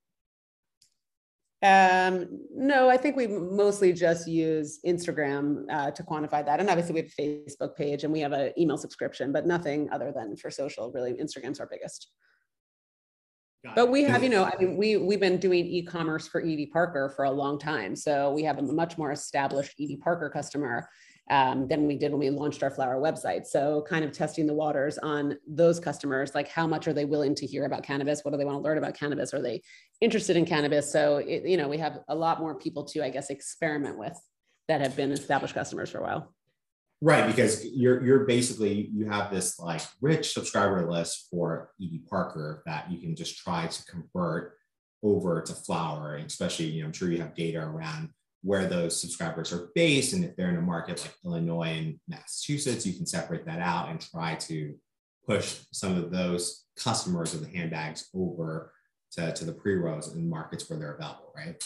Um, 1.63 2.27
no, 2.51 2.89
I 2.89 2.97
think 2.97 3.15
we 3.15 3.27
mostly 3.27 3.93
just 3.93 4.27
use 4.27 4.79
Instagram 4.85 5.65
uh, 5.69 5.91
to 5.91 6.03
quantify 6.03 6.43
that. 6.43 6.59
And 6.59 6.69
obviously 6.69 6.93
we 6.93 7.01
have 7.01 7.11
a 7.19 7.45
Facebook 7.49 7.75
page 7.75 8.03
and 8.03 8.11
we 8.11 8.19
have 8.21 8.31
an 8.31 8.51
email 8.57 8.77
subscription, 8.77 9.31
but 9.31 9.45
nothing 9.45 9.87
other 9.91 10.11
than 10.11 10.35
for 10.37 10.49
social, 10.49 10.91
really 10.91 11.13
Instagram's 11.13 11.59
our 11.59 11.67
biggest. 11.67 12.09
Got 13.63 13.75
but 13.75 13.91
we 13.91 14.03
have, 14.05 14.23
you 14.23 14.29
know, 14.29 14.43
I 14.43 14.53
mean, 14.59 14.75
we 14.75 14.97
we've 14.97 15.19
been 15.19 15.37
doing 15.37 15.67
e-commerce 15.67 16.27
for 16.27 16.41
Edie 16.41 16.71
Parker 16.73 17.13
for 17.15 17.25
a 17.25 17.31
long 17.31 17.59
time, 17.59 17.95
so 17.95 18.31
we 18.31 18.41
have 18.41 18.57
a 18.57 18.63
much 18.63 18.97
more 18.97 19.11
established 19.11 19.75
Edie 19.79 19.97
Parker 19.97 20.31
customer 20.31 20.89
um, 21.31 21.65
than 21.67 21.87
we 21.87 21.95
did 21.95 22.11
when 22.11 22.19
we 22.19 22.29
launched 22.29 22.61
our 22.61 22.69
flower 22.69 23.01
website. 23.01 23.47
So, 23.47 23.83
kind 23.87 24.03
of 24.03 24.11
testing 24.11 24.45
the 24.45 24.53
waters 24.53 24.97
on 24.97 25.37
those 25.47 25.79
customers, 25.79 26.35
like 26.35 26.49
how 26.49 26.67
much 26.67 26.87
are 26.87 26.93
they 26.93 27.05
willing 27.05 27.33
to 27.35 27.47
hear 27.47 27.65
about 27.65 27.83
cannabis? 27.83 28.23
What 28.23 28.31
do 28.31 28.37
they 28.37 28.45
want 28.45 28.57
to 28.57 28.61
learn 28.61 28.77
about 28.77 28.93
cannabis? 28.93 29.33
Are 29.33 29.41
they 29.41 29.61
interested 30.01 30.35
in 30.35 30.45
cannabis? 30.45 30.91
So, 30.91 31.17
it, 31.17 31.47
you 31.47 31.55
know, 31.55 31.69
we 31.69 31.77
have 31.77 31.99
a 32.09 32.15
lot 32.15 32.39
more 32.41 32.53
people 32.53 32.83
to, 32.83 33.03
I 33.03 33.09
guess, 33.09 33.29
experiment 33.29 33.97
with 33.97 34.19
that 34.67 34.81
have 34.81 34.95
been 34.97 35.11
established 35.11 35.53
customers 35.53 35.89
for 35.89 35.99
a 35.99 36.03
while. 36.03 36.35
Right, 37.03 37.25
because 37.25 37.65
you're 37.65 38.03
you're 38.03 38.25
basically 38.25 38.91
you 38.93 39.09
have 39.09 39.31
this 39.31 39.57
like 39.57 39.81
rich 40.01 40.33
subscriber 40.33 40.87
list 40.91 41.29
for 41.31 41.71
Edie 41.81 42.03
Parker 42.07 42.61
that 42.67 42.91
you 42.91 42.99
can 42.99 43.15
just 43.15 43.37
try 43.39 43.65
to 43.65 43.85
convert 43.85 44.53
over 45.01 45.41
to 45.41 45.53
Flower, 45.53 46.17
especially 46.17 46.65
you 46.65 46.81
know 46.81 46.87
I'm 46.87 46.93
sure 46.93 47.09
you 47.09 47.17
have 47.17 47.33
data 47.33 47.59
around 47.59 48.09
where 48.43 48.65
those 48.65 48.99
subscribers 48.99 49.53
are 49.53 49.69
based, 49.75 50.13
and 50.13 50.25
if 50.25 50.35
they're 50.35 50.49
in 50.49 50.57
a 50.57 50.61
market 50.61 51.01
like 51.01 51.15
Illinois 51.23 51.77
and 51.77 51.99
Massachusetts, 52.07 52.85
you 52.85 52.93
can 52.93 53.05
separate 53.05 53.45
that 53.45 53.59
out 53.59 53.89
and 53.89 54.01
try 54.01 54.35
to 54.35 54.75
push 55.27 55.59
some 55.71 55.95
of 55.95 56.11
those 56.11 56.65
customers 56.75 57.33
of 57.33 57.41
the 57.41 57.57
handbags 57.57 58.09
over 58.15 58.73
to, 59.11 59.31
to 59.33 59.45
the 59.45 59.51
pre-rolls 59.51 60.15
in 60.15 60.29
markets 60.29 60.69
where 60.69 60.79
they're 60.79 60.95
available, 60.95 61.31
right? 61.35 61.63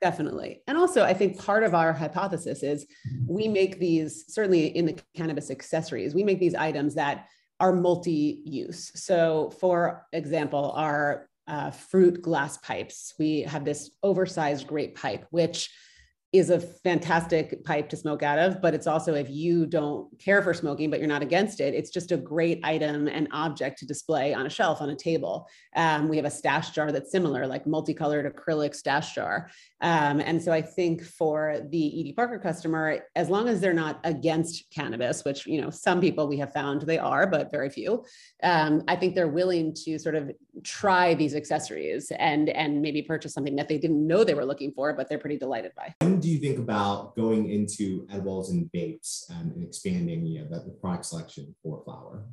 Definitely. 0.00 0.62
And 0.66 0.78
also, 0.78 1.02
I 1.02 1.12
think 1.12 1.38
part 1.38 1.64
of 1.64 1.74
our 1.74 1.92
hypothesis 1.92 2.62
is 2.62 2.86
we 3.26 3.48
make 3.48 3.80
these, 3.80 4.32
certainly 4.32 4.68
in 4.68 4.86
the 4.86 4.98
cannabis 5.14 5.50
accessories, 5.50 6.14
we 6.14 6.22
make 6.22 6.38
these 6.38 6.54
items 6.54 6.94
that 6.94 7.26
are 7.60 7.72
multi 7.72 8.40
use. 8.44 8.92
So, 8.94 9.50
for 9.58 10.06
example, 10.12 10.72
our 10.76 11.28
uh, 11.48 11.72
fruit 11.72 12.22
glass 12.22 12.58
pipes, 12.58 13.14
we 13.18 13.42
have 13.42 13.64
this 13.64 13.90
oversized 14.02 14.68
grape 14.68 14.96
pipe, 14.96 15.26
which 15.30 15.68
is 16.32 16.50
a 16.50 16.60
fantastic 16.60 17.64
pipe 17.64 17.88
to 17.88 17.96
smoke 17.96 18.22
out 18.22 18.38
of, 18.38 18.60
but 18.60 18.74
it's 18.74 18.86
also 18.86 19.14
if 19.14 19.30
you 19.30 19.64
don't 19.64 20.06
care 20.18 20.42
for 20.42 20.52
smoking, 20.52 20.90
but 20.90 20.98
you're 20.98 21.08
not 21.08 21.22
against 21.22 21.58
it, 21.58 21.72
it's 21.72 21.90
just 21.90 22.12
a 22.12 22.18
great 22.18 22.60
item 22.62 23.08
and 23.08 23.28
object 23.32 23.78
to 23.78 23.86
display 23.86 24.34
on 24.34 24.44
a 24.44 24.50
shelf 24.50 24.82
on 24.82 24.90
a 24.90 24.94
table. 24.94 25.48
Um, 25.74 26.06
we 26.06 26.16
have 26.16 26.26
a 26.26 26.30
stash 26.30 26.70
jar 26.70 26.92
that's 26.92 27.10
similar, 27.10 27.46
like 27.46 27.66
multicolored 27.66 28.30
acrylic 28.30 28.74
stash 28.74 29.14
jar. 29.14 29.48
Um, 29.80 30.20
and 30.20 30.42
so 30.42 30.52
I 30.52 30.60
think 30.60 31.02
for 31.02 31.60
the 31.70 32.00
Edie 32.00 32.12
Parker 32.12 32.38
customer, 32.38 33.00
as 33.16 33.30
long 33.30 33.48
as 33.48 33.62
they're 33.62 33.72
not 33.72 33.98
against 34.04 34.70
cannabis, 34.70 35.24
which 35.24 35.46
you 35.46 35.62
know 35.62 35.70
some 35.70 35.98
people 36.00 36.28
we 36.28 36.36
have 36.38 36.52
found 36.52 36.82
they 36.82 36.98
are, 36.98 37.26
but 37.26 37.50
very 37.50 37.70
few, 37.70 38.04
um, 38.42 38.82
I 38.86 38.96
think 38.96 39.14
they're 39.14 39.28
willing 39.28 39.72
to 39.84 39.98
sort 39.98 40.14
of 40.14 40.30
try 40.62 41.14
these 41.14 41.34
accessories 41.34 42.10
and 42.18 42.48
and 42.50 42.82
maybe 42.82 43.02
purchase 43.02 43.32
something 43.32 43.56
that 43.56 43.68
they 43.68 43.78
didn't 43.78 44.06
know 44.06 44.24
they 44.24 44.34
were 44.34 44.44
looking 44.44 44.72
for, 44.72 44.92
but 44.92 45.08
they're 45.08 45.18
pretty 45.18 45.38
delighted 45.38 45.72
by. 45.76 45.94
When 46.00 46.20
do 46.20 46.28
you 46.28 46.38
think 46.38 46.58
about 46.58 47.16
going 47.16 47.50
into 47.50 48.06
edibles 48.10 48.50
and 48.50 48.70
vapes 48.72 49.28
and 49.30 49.62
expanding 49.62 50.26
you 50.26 50.40
know, 50.40 50.48
the, 50.48 50.64
the 50.64 50.76
product 50.80 51.06
selection 51.06 51.54
for 51.62 51.82
flower? 51.84 52.24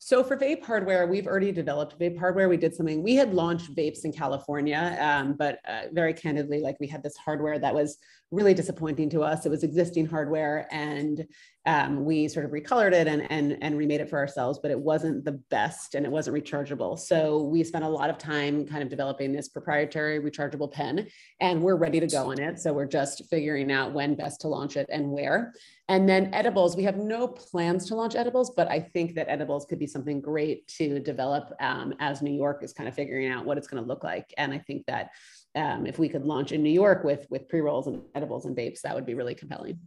So 0.00 0.22
for 0.22 0.36
vape 0.36 0.64
hardware, 0.64 1.06
we've 1.08 1.26
already 1.26 1.50
developed 1.50 1.98
vape 1.98 2.18
hardware. 2.18 2.48
We 2.48 2.56
did 2.56 2.74
something. 2.74 3.02
We 3.02 3.16
had 3.16 3.34
launched 3.34 3.74
vapes 3.74 4.04
in 4.04 4.12
California, 4.12 4.96
um, 5.00 5.34
but 5.36 5.58
uh, 5.66 5.82
very 5.92 6.14
candidly, 6.14 6.60
like 6.60 6.76
we 6.78 6.86
had 6.86 7.02
this 7.02 7.16
hardware 7.16 7.58
that 7.58 7.74
was 7.74 7.98
really 8.30 8.54
disappointing 8.54 9.10
to 9.10 9.22
us. 9.22 9.44
It 9.44 9.48
was 9.48 9.64
existing 9.64 10.06
hardware, 10.06 10.68
and 10.70 11.26
um, 11.68 12.04
we 12.04 12.28
sort 12.28 12.46
of 12.46 12.52
recolored 12.52 12.92
it 12.92 13.06
and, 13.06 13.30
and, 13.30 13.58
and 13.60 13.76
remade 13.76 14.00
it 14.00 14.08
for 14.08 14.18
ourselves, 14.18 14.58
but 14.58 14.70
it 14.70 14.80
wasn't 14.80 15.24
the 15.24 15.32
best 15.50 15.94
and 15.94 16.06
it 16.06 16.10
wasn't 16.10 16.34
rechargeable. 16.34 16.98
So 16.98 17.42
we 17.42 17.62
spent 17.62 17.84
a 17.84 17.88
lot 17.88 18.08
of 18.08 18.16
time 18.16 18.66
kind 18.66 18.82
of 18.82 18.88
developing 18.88 19.32
this 19.32 19.48
proprietary 19.48 20.18
rechargeable 20.18 20.72
pen 20.72 21.08
and 21.40 21.60
we're 21.60 21.76
ready 21.76 22.00
to 22.00 22.06
go 22.06 22.30
on 22.30 22.40
it. 22.40 22.58
So 22.58 22.72
we're 22.72 22.86
just 22.86 23.26
figuring 23.28 23.70
out 23.70 23.92
when 23.92 24.14
best 24.14 24.40
to 24.42 24.48
launch 24.48 24.78
it 24.78 24.88
and 24.90 25.10
where. 25.10 25.52
And 25.90 26.06
then 26.06 26.32
edibles, 26.34 26.76
we 26.76 26.82
have 26.82 26.98
no 26.98 27.26
plans 27.26 27.86
to 27.86 27.94
launch 27.94 28.14
edibles, 28.14 28.50
but 28.50 28.68
I 28.70 28.78
think 28.78 29.14
that 29.14 29.28
edibles 29.28 29.64
could 29.64 29.78
be 29.78 29.86
something 29.86 30.20
great 30.20 30.68
to 30.76 31.00
develop 31.00 31.54
um, 31.60 31.94
as 31.98 32.20
New 32.20 32.34
York 32.34 32.62
is 32.62 32.74
kind 32.74 32.88
of 32.88 32.94
figuring 32.94 33.30
out 33.30 33.46
what 33.46 33.56
it's 33.56 33.66
going 33.66 33.82
to 33.82 33.88
look 33.88 34.04
like. 34.04 34.34
And 34.36 34.52
I 34.52 34.58
think 34.58 34.84
that 34.86 35.12
um, 35.54 35.86
if 35.86 35.98
we 35.98 36.10
could 36.10 36.26
launch 36.26 36.52
in 36.52 36.62
New 36.62 36.70
York 36.70 37.04
with 37.04 37.26
with 37.30 37.48
pre 37.48 37.60
rolls 37.60 37.86
and 37.86 38.02
edibles 38.14 38.44
and 38.44 38.54
vapes, 38.54 38.82
that 38.82 38.94
would 38.94 39.06
be 39.06 39.14
really 39.14 39.34
compelling. 39.34 39.78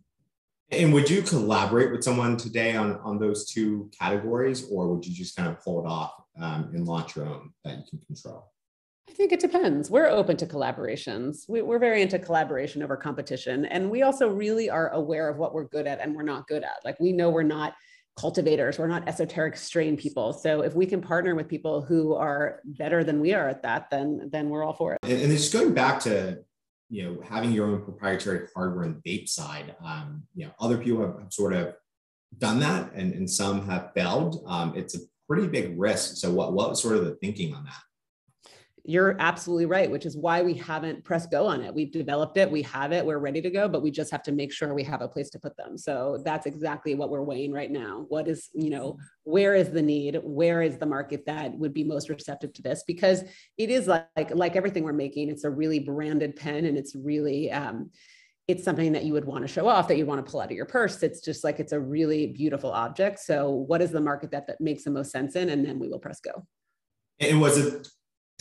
And 0.71 0.91
would 0.93 1.09
you 1.09 1.21
collaborate 1.21 1.91
with 1.91 2.03
someone 2.03 2.37
today 2.37 2.75
on, 2.75 2.97
on 3.03 3.19
those 3.19 3.45
two 3.45 3.91
categories, 3.99 4.67
or 4.71 4.87
would 4.87 5.05
you 5.05 5.13
just 5.13 5.35
kind 5.35 5.49
of 5.49 5.61
pull 5.61 5.85
it 5.85 5.87
off 5.87 6.13
um, 6.41 6.71
and 6.73 6.87
launch 6.87 7.15
your 7.15 7.27
own 7.27 7.51
that 7.63 7.77
you 7.77 7.83
can 7.89 7.99
control? 7.99 8.51
I 9.09 9.13
think 9.13 9.33
it 9.33 9.39
depends. 9.41 9.91
We're 9.91 10.07
open 10.07 10.37
to 10.37 10.45
collaborations. 10.45 11.47
We, 11.49 11.59
are 11.59 11.79
very 11.79 12.01
into 12.01 12.17
collaboration 12.17 12.81
over 12.81 12.95
competition. 12.95 13.65
And 13.65 13.91
we 13.91 14.03
also 14.03 14.29
really 14.29 14.69
are 14.69 14.89
aware 14.93 15.27
of 15.29 15.37
what 15.37 15.53
we're 15.53 15.65
good 15.65 15.85
at 15.85 15.99
and 15.99 16.15
we're 16.15 16.23
not 16.23 16.47
good 16.47 16.63
at. 16.63 16.77
Like 16.85 16.99
we 16.99 17.11
know 17.11 17.29
we're 17.29 17.43
not 17.43 17.73
cultivators, 18.17 18.79
we're 18.79 18.87
not 18.87 19.07
esoteric 19.07 19.57
strain 19.57 19.97
people. 19.97 20.33
So 20.33 20.61
if 20.61 20.75
we 20.75 20.85
can 20.85 21.01
partner 21.01 21.35
with 21.35 21.47
people 21.49 21.81
who 21.81 22.15
are 22.15 22.61
better 22.65 23.03
than 23.03 23.19
we 23.19 23.33
are 23.33 23.49
at 23.49 23.63
that, 23.63 23.89
then 23.89 24.29
then 24.31 24.49
we're 24.49 24.63
all 24.63 24.73
for 24.73 24.93
it. 24.93 24.99
And, 25.03 25.21
and 25.21 25.31
just 25.31 25.51
going 25.51 25.73
back 25.73 25.99
to 26.01 26.39
you 26.89 27.03
know 27.03 27.21
having 27.23 27.51
your 27.51 27.67
own 27.67 27.81
proprietary 27.81 28.47
hardware 28.55 28.83
and 28.83 29.01
vape 29.03 29.29
side 29.29 29.75
um, 29.83 30.23
you 30.35 30.45
know 30.45 30.51
other 30.59 30.77
people 30.77 31.01
have, 31.01 31.17
have, 31.19 31.31
sort 31.31 31.53
of 31.53 31.73
done 32.37 32.59
that 32.59 32.91
and, 32.93 33.13
and 33.13 33.29
some 33.29 33.65
have 33.65 33.91
failed 33.95 34.43
um, 34.45 34.73
it's 34.75 34.93
a 34.95 34.99
pretty 35.27 35.47
big 35.47 35.79
risk 35.79 36.17
so 36.17 36.29
what 36.29 36.51
what 36.51 36.69
was 36.69 36.81
sort 36.81 36.97
of 36.97 37.05
the 37.05 37.15
thinking 37.15 37.55
on 37.55 37.63
that 37.63 37.81
you're 38.83 39.15
absolutely 39.19 39.65
right, 39.65 39.89
which 39.89 40.05
is 40.05 40.17
why 40.17 40.41
we 40.41 40.53
haven't 40.53 41.03
pressed 41.03 41.29
go 41.29 41.45
on 41.45 41.61
it. 41.61 41.73
We've 41.73 41.91
developed 41.91 42.37
it, 42.37 42.49
we 42.49 42.61
have 42.63 42.91
it, 42.91 43.05
we're 43.05 43.19
ready 43.19 43.41
to 43.41 43.49
go, 43.49 43.67
but 43.67 43.81
we 43.81 43.91
just 43.91 44.11
have 44.11 44.23
to 44.23 44.31
make 44.31 44.51
sure 44.51 44.73
we 44.73 44.83
have 44.83 45.01
a 45.01 45.07
place 45.07 45.29
to 45.31 45.39
put 45.39 45.55
them. 45.57 45.77
So 45.77 46.21
that's 46.25 46.45
exactly 46.45 46.95
what 46.95 47.09
we're 47.09 47.21
weighing 47.21 47.51
right 47.51 47.69
now. 47.69 48.05
What 48.09 48.27
is, 48.27 48.49
you 48.53 48.69
know, 48.69 48.97
where 49.23 49.55
is 49.55 49.69
the 49.69 49.81
need? 49.81 50.19
Where 50.23 50.61
is 50.61 50.77
the 50.77 50.85
market 50.85 51.25
that 51.27 51.57
would 51.57 51.73
be 51.73 51.83
most 51.83 52.09
receptive 52.09 52.53
to 52.53 52.61
this? 52.61 52.83
Because 52.87 53.23
it 53.57 53.69
is 53.69 53.87
like 53.87 54.07
like 54.33 54.55
everything 54.55 54.83
we're 54.83 54.93
making, 54.93 55.29
it's 55.29 55.43
a 55.43 55.49
really 55.49 55.79
branded 55.79 56.35
pen 56.35 56.65
and 56.65 56.77
it's 56.77 56.95
really 56.95 57.51
um, 57.51 57.91
it's 58.47 58.63
something 58.63 58.91
that 58.93 59.05
you 59.05 59.13
would 59.13 59.25
want 59.25 59.43
to 59.43 59.47
show 59.47 59.67
off 59.67 59.87
that 59.87 59.97
you 59.97 60.05
want 60.05 60.25
to 60.25 60.29
pull 60.29 60.41
out 60.41 60.51
of 60.51 60.57
your 60.57 60.65
purse 60.65 61.03
it's 61.03 61.21
just 61.21 61.43
like 61.43 61.59
it's 61.59 61.71
a 61.71 61.79
really 61.79 62.27
beautiful 62.27 62.71
object 62.71 63.19
so 63.19 63.49
what 63.49 63.81
is 63.81 63.91
the 63.91 64.01
market 64.01 64.31
that 64.31 64.47
that 64.47 64.59
makes 64.59 64.83
the 64.83 64.91
most 64.91 65.11
sense 65.11 65.35
in 65.35 65.49
and 65.49 65.65
then 65.65 65.79
we 65.79 65.87
will 65.87 65.99
press 65.99 66.19
go 66.19 66.45
and 67.19 67.39
was 67.39 67.57
it 67.57 67.87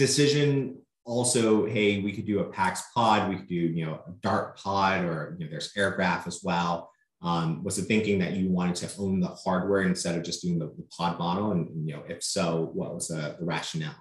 decision 0.00 0.78
also, 1.04 1.66
hey, 1.66 2.00
we 2.00 2.12
could 2.12 2.26
do 2.26 2.40
a 2.40 2.44
PAX 2.44 2.82
pod, 2.94 3.28
we 3.28 3.36
could 3.36 3.48
do, 3.48 3.54
you 3.54 3.84
know, 3.86 4.00
a 4.06 4.12
Dart 4.22 4.56
pod, 4.56 5.04
or 5.04 5.36
you 5.38 5.44
know, 5.44 5.50
there's 5.50 5.72
Airgraft 5.74 6.26
as 6.26 6.40
well. 6.42 6.90
Um, 7.22 7.62
was 7.62 7.76
the 7.76 7.82
thinking 7.82 8.18
that 8.20 8.32
you 8.32 8.48
wanted 8.48 8.76
to 8.76 8.90
own 8.98 9.20
the 9.20 9.28
hardware 9.28 9.82
instead 9.82 10.16
of 10.16 10.24
just 10.24 10.42
doing 10.42 10.58
the, 10.58 10.66
the 10.66 10.86
pod 10.96 11.18
model? 11.18 11.52
And, 11.52 11.86
you 11.86 11.94
know, 11.94 12.02
if 12.08 12.22
so, 12.22 12.70
what 12.72 12.94
was 12.94 13.08
the, 13.08 13.36
the 13.38 13.44
rationale? 13.44 13.96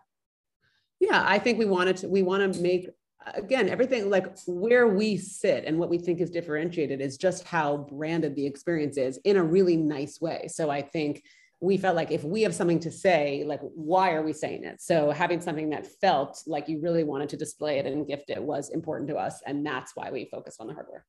Yeah, 1.01 1.23
I 1.25 1.39
think 1.39 1.59
we 1.59 1.65
wanted 1.65 1.97
to, 1.97 2.07
we 2.07 2.23
want 2.23 2.53
to 2.53 2.61
make 2.61 2.89
again 3.35 3.67
everything 3.69 4.09
like 4.09 4.37
where 4.47 4.87
we 4.87 5.17
sit 5.17 5.65
and 5.65 5.77
what 5.77 5.89
we 5.89 5.97
think 5.97 6.21
is 6.21 6.29
differentiated 6.29 7.01
is 7.01 7.17
just 7.17 7.43
how 7.43 7.77
branded 7.77 8.35
the 8.35 8.45
experience 8.45 8.97
is 8.97 9.17
in 9.25 9.35
a 9.35 9.43
really 9.43 9.75
nice 9.75 10.21
way 10.21 10.47
so 10.47 10.69
i 10.69 10.81
think 10.81 11.21
we 11.61 11.77
felt 11.77 11.95
like 11.95 12.11
if 12.11 12.23
we 12.23 12.41
have 12.43 12.55
something 12.55 12.79
to 12.79 12.91
say, 12.91 13.43
like, 13.45 13.59
why 13.61 14.13
are 14.13 14.21
we 14.21 14.31
saying 14.31 14.63
it? 14.63 14.81
So 14.81 15.11
having 15.11 15.41
something 15.41 15.69
that 15.71 15.85
felt 15.99 16.41
like 16.47 16.69
you 16.69 16.79
really 16.79 17.03
wanted 17.03 17.29
to 17.29 17.37
display 17.37 17.79
it 17.79 17.85
and 17.85 18.07
gift 18.07 18.29
it 18.29 18.41
was 18.41 18.69
important 18.69 19.09
to 19.09 19.17
us. 19.17 19.41
And 19.45 19.65
that's 19.65 19.91
why 19.95 20.09
we 20.09 20.29
focused 20.31 20.61
on 20.61 20.67
the 20.67 20.73
hardware. 20.73 21.05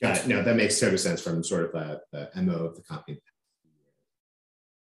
Got 0.00 0.18
it. 0.18 0.26
No, 0.28 0.42
that 0.42 0.56
makes 0.56 0.78
total 0.78 0.98
sense 0.98 1.20
from 1.20 1.42
sort 1.42 1.64
of 1.64 1.72
the, 1.72 2.28
the 2.34 2.42
MO 2.42 2.66
of 2.66 2.76
the 2.76 2.82
company. 2.82 3.20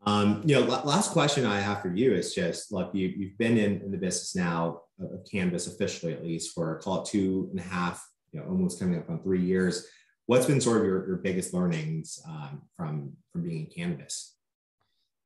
Um, 0.06 0.44
you 0.46 0.56
know, 0.56 0.62
last 0.62 1.12
question 1.12 1.46
I 1.46 1.60
have 1.60 1.82
for 1.82 1.94
you 1.94 2.13
is 2.13 2.34
just 2.34 2.72
like 2.72 2.89
you, 2.94 3.08
you've 3.08 3.38
been 3.38 3.58
in, 3.58 3.82
in 3.82 3.91
the 3.91 3.98
business 3.98 4.36
now 4.36 4.82
of 5.00 5.26
cannabis 5.30 5.68
officially, 5.68 6.13
at 6.13 6.24
least 6.24 6.54
for 6.54 6.78
call 6.80 7.02
it 7.02 7.08
two 7.08 7.48
and 7.52 7.60
a 7.60 7.63
half, 7.63 8.06
you 8.32 8.39
know, 8.39 8.46
almost 8.46 8.80
coming 8.80 9.00
up 9.00 9.10
on 9.10 9.22
three 9.24 9.41
years. 9.41 9.88
What's 10.28 10.46
been 10.46 10.62
sort 10.62 10.78
of 10.78 10.86
your, 10.86 11.08
your 11.08 11.18
biggest 11.18 11.54
learnings 11.54 12.22
um, 12.28 12.62
from 12.78 13.13
from 13.32 13.44
being 13.44 13.65
in 13.65 13.72
cannabis? 13.72 14.35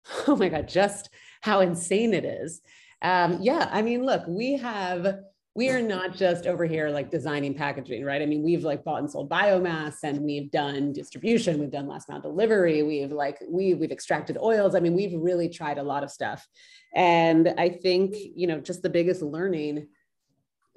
oh 0.27 0.35
my 0.35 0.49
God, 0.49 0.67
just 0.67 1.09
how 1.41 1.61
insane 1.61 2.13
it 2.13 2.25
is. 2.25 2.61
Um, 3.01 3.39
yeah, 3.41 3.69
I 3.71 3.81
mean, 3.81 4.05
look, 4.05 4.23
we 4.27 4.57
have, 4.57 5.19
we 5.55 5.69
are 5.69 5.81
not 5.81 6.15
just 6.15 6.45
over 6.45 6.65
here 6.65 6.89
like 6.89 7.09
designing 7.09 7.53
packaging, 7.53 8.03
right? 8.03 8.21
I 8.21 8.25
mean, 8.25 8.43
we've 8.43 8.63
like 8.63 8.83
bought 8.83 8.99
and 8.99 9.09
sold 9.09 9.29
biomass 9.29 9.95
and 10.03 10.19
we've 10.21 10.51
done 10.51 10.93
distribution, 10.93 11.59
we've 11.59 11.71
done 11.71 11.87
last 11.87 12.09
mile 12.09 12.21
delivery, 12.21 12.83
we've 12.83 13.11
like, 13.11 13.41
we, 13.49 13.73
we've 13.73 13.91
extracted 13.91 14.37
oils. 14.37 14.75
I 14.75 14.79
mean, 14.79 14.95
we've 14.95 15.13
really 15.13 15.49
tried 15.49 15.77
a 15.77 15.83
lot 15.83 16.03
of 16.03 16.11
stuff. 16.11 16.45
And 16.93 17.53
I 17.57 17.69
think, 17.69 18.15
you 18.35 18.47
know, 18.47 18.59
just 18.59 18.81
the 18.81 18.89
biggest 18.89 19.21
learning 19.21 19.87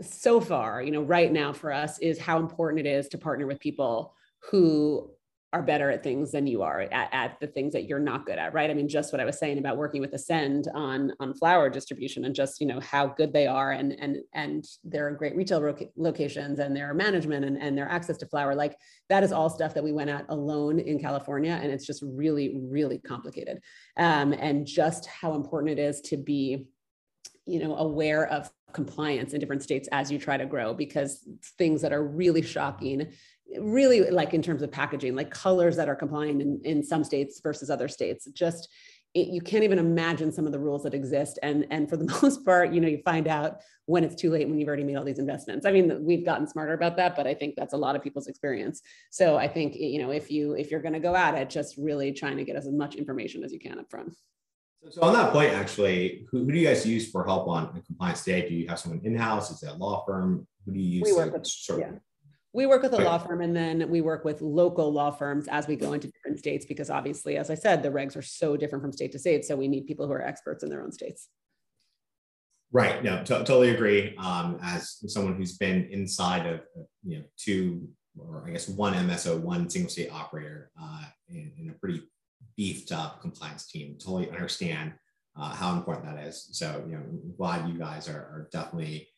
so 0.00 0.40
far, 0.40 0.82
you 0.82 0.90
know, 0.90 1.02
right 1.02 1.32
now 1.32 1.52
for 1.52 1.72
us 1.72 1.98
is 1.98 2.18
how 2.18 2.38
important 2.38 2.86
it 2.86 2.90
is 2.90 3.08
to 3.08 3.18
partner 3.18 3.46
with 3.46 3.60
people 3.60 4.14
who 4.50 5.10
are 5.52 5.62
better 5.62 5.90
at 5.90 6.02
things 6.02 6.32
than 6.32 6.46
you 6.46 6.62
are 6.62 6.80
at, 6.80 7.08
at, 7.12 7.40
the 7.40 7.46
things 7.46 7.72
that 7.72 7.84
you're 7.84 7.98
not 7.98 8.24
good 8.26 8.38
at 8.38 8.54
right? 8.54 8.70
I 8.70 8.74
mean 8.74 8.88
just 8.88 9.12
what 9.12 9.20
i 9.20 9.24
was 9.24 9.38
saying 9.38 9.58
about 9.58 9.76
working 9.76 10.00
with 10.00 10.12
ascend 10.12 10.68
on 10.74 11.12
on 11.20 11.34
flower 11.34 11.68
distribution 11.68 12.24
and 12.24 12.34
just 12.34 12.60
you 12.60 12.66
know 12.66 12.80
how 12.80 13.06
good 13.06 13.32
they 13.32 13.46
are 13.46 13.72
and 13.72 13.92
and 14.00 14.18
and 14.34 14.64
their 14.84 15.10
great 15.12 15.36
retail 15.36 15.76
locations 15.96 16.58
and 16.58 16.74
their 16.76 16.94
management 16.94 17.44
and, 17.44 17.56
and 17.60 17.76
their 17.76 17.88
access 17.88 18.16
to 18.18 18.26
flower 18.26 18.54
like 18.54 18.76
that 19.08 19.22
is 19.22 19.32
all 19.32 19.50
stuff 19.50 19.74
that 19.74 19.84
we 19.84 19.92
went 19.92 20.10
at 20.10 20.24
alone 20.28 20.78
in 20.78 20.98
california 20.98 21.58
and 21.62 21.72
it's 21.72 21.86
just 21.86 22.02
really 22.02 22.60
really 22.72 22.98
complicated. 22.98 23.60
Um, 23.96 24.32
and 24.32 24.66
just 24.66 25.06
how 25.06 25.34
important 25.34 25.78
it 25.78 25.82
is 25.82 26.00
to 26.02 26.16
be 26.16 26.66
you 27.46 27.58
know 27.58 27.76
aware 27.76 28.26
of 28.28 28.50
compliance 28.72 29.34
in 29.34 29.40
different 29.40 29.62
states 29.62 29.88
as 29.92 30.10
you 30.10 30.18
try 30.18 30.36
to 30.36 30.46
grow 30.46 30.72
because 30.72 31.28
things 31.58 31.82
that 31.82 31.92
are 31.92 32.02
really 32.02 32.40
shocking 32.40 33.12
really 33.60 34.10
like 34.10 34.34
in 34.34 34.42
terms 34.42 34.62
of 34.62 34.70
packaging, 34.70 35.14
like 35.14 35.30
colors 35.30 35.76
that 35.76 35.88
are 35.88 35.96
compliant 35.96 36.40
in, 36.40 36.60
in 36.64 36.82
some 36.82 37.04
states 37.04 37.40
versus 37.42 37.70
other 37.70 37.88
states. 37.88 38.26
Just 38.32 38.68
it, 39.14 39.28
you 39.28 39.40
can't 39.40 39.64
even 39.64 39.78
imagine 39.78 40.32
some 40.32 40.46
of 40.46 40.52
the 40.52 40.58
rules 40.58 40.84
that 40.84 40.94
exist. 40.94 41.38
And, 41.42 41.66
and 41.70 41.88
for 41.88 41.96
the 41.96 42.04
most 42.22 42.44
part, 42.44 42.72
you 42.72 42.80
know, 42.80 42.88
you 42.88 43.02
find 43.04 43.28
out 43.28 43.60
when 43.86 44.04
it's 44.04 44.14
too 44.14 44.30
late 44.30 44.48
when 44.48 44.58
you've 44.58 44.68
already 44.68 44.84
made 44.84 44.96
all 44.96 45.04
these 45.04 45.18
investments. 45.18 45.66
I 45.66 45.72
mean, 45.72 46.04
we've 46.04 46.24
gotten 46.24 46.46
smarter 46.46 46.72
about 46.72 46.96
that, 46.96 47.16
but 47.16 47.26
I 47.26 47.34
think 47.34 47.54
that's 47.56 47.74
a 47.74 47.76
lot 47.76 47.96
of 47.96 48.02
people's 48.02 48.26
experience. 48.26 48.80
So 49.10 49.36
I 49.36 49.48
think, 49.48 49.76
you 49.76 50.00
know, 50.00 50.10
if 50.10 50.30
you, 50.30 50.54
if 50.54 50.70
you're 50.70 50.80
going 50.80 50.94
to 50.94 51.00
go 51.00 51.14
at 51.14 51.34
it, 51.34 51.50
just 51.50 51.76
really 51.76 52.12
trying 52.12 52.36
to 52.38 52.44
get 52.44 52.56
as 52.56 52.68
much 52.68 52.94
information 52.94 53.44
as 53.44 53.52
you 53.52 53.58
can 53.58 53.78
up 53.78 53.90
front. 53.90 54.16
So 54.90 55.02
on 55.02 55.12
that 55.12 55.32
point, 55.32 55.52
actually, 55.52 56.26
who, 56.30 56.44
who 56.44 56.52
do 56.52 56.58
you 56.58 56.66
guys 56.66 56.84
use 56.84 57.10
for 57.10 57.24
help 57.24 57.46
on 57.48 57.82
compliance 57.82 58.24
today? 58.24 58.48
Do 58.48 58.54
you 58.54 58.66
have 58.68 58.80
someone 58.80 59.00
in-house? 59.04 59.50
Is 59.50 59.60
that 59.60 59.74
a 59.74 59.76
law 59.76 60.04
firm? 60.04 60.46
Who 60.64 60.72
do 60.72 60.80
you 60.80 61.00
use? 61.00 61.04
We 61.04 61.12
work 61.12 61.32
with, 61.32 61.46
sort 61.46 61.82
of, 61.82 61.92
yeah 61.92 61.98
we 62.52 62.66
work 62.66 62.82
with 62.82 62.92
a 62.92 63.02
law 63.02 63.18
firm 63.18 63.40
and 63.40 63.56
then 63.56 63.88
we 63.88 64.00
work 64.00 64.24
with 64.24 64.42
local 64.42 64.92
law 64.92 65.10
firms 65.10 65.48
as 65.48 65.66
we 65.66 65.76
go 65.76 65.94
into 65.94 66.08
different 66.08 66.38
states 66.38 66.66
because 66.66 66.90
obviously 66.90 67.36
as 67.36 67.50
i 67.50 67.54
said 67.54 67.82
the 67.82 67.88
regs 67.88 68.16
are 68.16 68.22
so 68.22 68.56
different 68.56 68.82
from 68.82 68.92
state 68.92 69.12
to 69.12 69.18
state. 69.18 69.44
So 69.44 69.56
we 69.56 69.68
need 69.68 69.86
people 69.86 70.06
who 70.06 70.12
are 70.12 70.22
experts 70.22 70.62
in 70.62 70.70
their 70.70 70.82
own 70.82 70.92
states. 70.92 71.28
Right. 72.72 73.02
No 73.04 73.18
t- 73.18 73.34
totally 73.34 73.70
agree. 73.70 74.16
Um, 74.16 74.58
as 74.62 74.98
someone 75.12 75.36
who's 75.36 75.58
been 75.58 75.88
inside 75.90 76.46
of 76.46 76.60
you 77.04 77.18
know 77.18 77.24
two 77.36 77.88
or 78.18 78.44
i 78.46 78.50
guess 78.50 78.68
one 78.68 78.92
mso 78.92 79.40
one 79.40 79.70
single 79.70 79.90
state 79.90 80.12
operator 80.12 80.70
uh, 80.80 81.04
in, 81.30 81.50
in, 81.58 81.70
a 81.70 81.72
pretty 81.72 82.02
beefed 82.58 82.92
up 82.92 83.22
compliance 83.22 83.66
team 83.66 83.96
totally 83.98 84.28
understand 84.28 84.92
uh, 85.34 85.54
how 85.54 85.74
important 85.74 86.04
that 86.06 86.26
is. 86.26 86.48
So 86.52 86.84
you 86.86 86.92
know 86.92 86.98
I'm 86.98 87.34
glad 87.36 87.68
you 87.68 87.78
guys 87.78 88.08
are, 88.08 88.18
are 88.18 88.48
definitely 88.52 89.08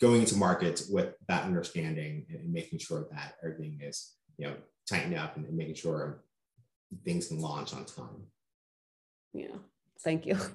going 0.00 0.20
into 0.20 0.36
markets 0.36 0.88
with 0.88 1.14
that 1.28 1.44
understanding 1.44 2.26
and, 2.30 2.52
making 2.52 2.78
sure 2.78 3.06
that 3.10 3.34
everything 3.42 3.78
is 3.82 4.14
you 4.38 4.46
know 4.46 4.54
tightened 4.88 5.16
up 5.16 5.36
and, 5.36 5.46
and 5.46 5.56
making 5.56 5.74
sure 5.74 6.22
things 7.04 7.28
can 7.28 7.40
launch 7.40 7.74
on 7.74 7.84
time. 7.84 8.26
Yeah, 9.32 9.56
thank 10.02 10.26
you. 10.26 10.38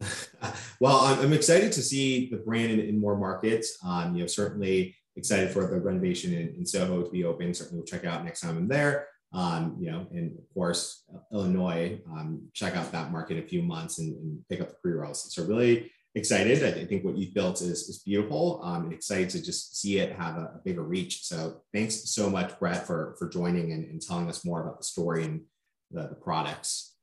well, 0.80 0.98
I'm, 0.98 1.20
I'm, 1.20 1.32
excited 1.32 1.72
to 1.72 1.82
see 1.82 2.28
the 2.28 2.36
brand 2.36 2.72
in, 2.72 2.80
in 2.80 3.00
more 3.00 3.16
markets. 3.16 3.78
Um, 3.84 4.14
you 4.14 4.22
know, 4.22 4.26
certainly 4.26 4.94
excited 5.16 5.50
for 5.50 5.66
the 5.66 5.80
renovation 5.80 6.32
in, 6.34 6.54
in, 6.56 6.66
Soho 6.66 7.02
to 7.02 7.10
be 7.10 7.24
open. 7.24 7.54
Certainly, 7.54 7.78
we'll 7.78 7.86
check 7.86 8.04
out 8.04 8.24
next 8.24 8.40
time 8.40 8.56
I'm 8.56 8.68
there. 8.68 9.08
Um, 9.32 9.76
you 9.80 9.90
know, 9.90 10.06
and 10.12 10.38
of 10.38 10.54
course, 10.54 11.04
Illinois. 11.32 12.00
Um, 12.10 12.42
check 12.52 12.76
out 12.76 12.92
that 12.92 13.10
market 13.10 13.38
in 13.38 13.44
a 13.44 13.46
few 13.46 13.62
months 13.62 13.98
and, 13.98 14.14
and 14.16 14.48
pick 14.48 14.60
up 14.60 14.68
the 14.68 14.76
pre 14.82 14.92
rolls. 14.92 15.34
So 15.34 15.44
really 15.44 15.90
excited. 16.16 16.64
I 16.64 16.84
think 16.86 17.04
what 17.04 17.16
you've 17.16 17.34
built 17.34 17.60
is, 17.60 17.88
is 17.88 18.00
beautiful. 18.00 18.60
Um, 18.64 18.84
and 18.84 18.92
excited 18.92 19.30
to 19.30 19.42
just 19.42 19.80
see 19.80 19.98
it 19.98 20.16
have 20.16 20.36
a, 20.36 20.54
a, 20.56 20.60
bigger 20.64 20.82
reach. 20.82 21.24
So 21.24 21.62
thanks 21.72 22.10
so 22.10 22.28
much, 22.28 22.58
Brett, 22.58 22.86
for 22.86 23.14
for 23.18 23.28
joining 23.28 23.72
and, 23.72 23.84
and 23.84 24.00
telling 24.00 24.28
us 24.28 24.44
more 24.44 24.62
about 24.62 24.78
the 24.78 24.84
story 24.84 25.24
and 25.24 25.42
the, 25.90 26.08
the 26.08 26.14
products. 26.14 26.94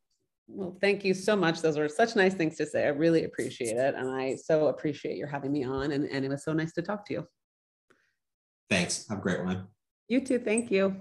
Well, 0.47 0.77
thank 0.81 1.05
you 1.05 1.13
so 1.13 1.35
much. 1.35 1.61
Those 1.61 1.77
were 1.77 1.87
such 1.87 2.15
nice 2.15 2.33
things 2.33 2.57
to 2.57 2.65
say. 2.65 2.85
I 2.85 2.89
really 2.89 3.23
appreciate 3.23 3.77
it. 3.77 3.95
And 3.95 4.09
I 4.09 4.35
so 4.35 4.67
appreciate 4.67 5.17
your 5.17 5.27
having 5.27 5.53
me 5.53 5.63
on. 5.63 5.91
And, 5.91 6.05
and 6.09 6.25
it 6.25 6.29
was 6.29 6.43
so 6.43 6.51
nice 6.51 6.73
to 6.73 6.81
talk 6.81 7.05
to 7.07 7.13
you. 7.13 7.27
Thanks. 8.69 9.07
Have 9.07 9.19
a 9.19 9.21
great 9.21 9.43
one. 9.43 9.67
You 10.09 10.19
too. 10.19 10.39
Thank 10.39 10.69
you. 10.69 10.95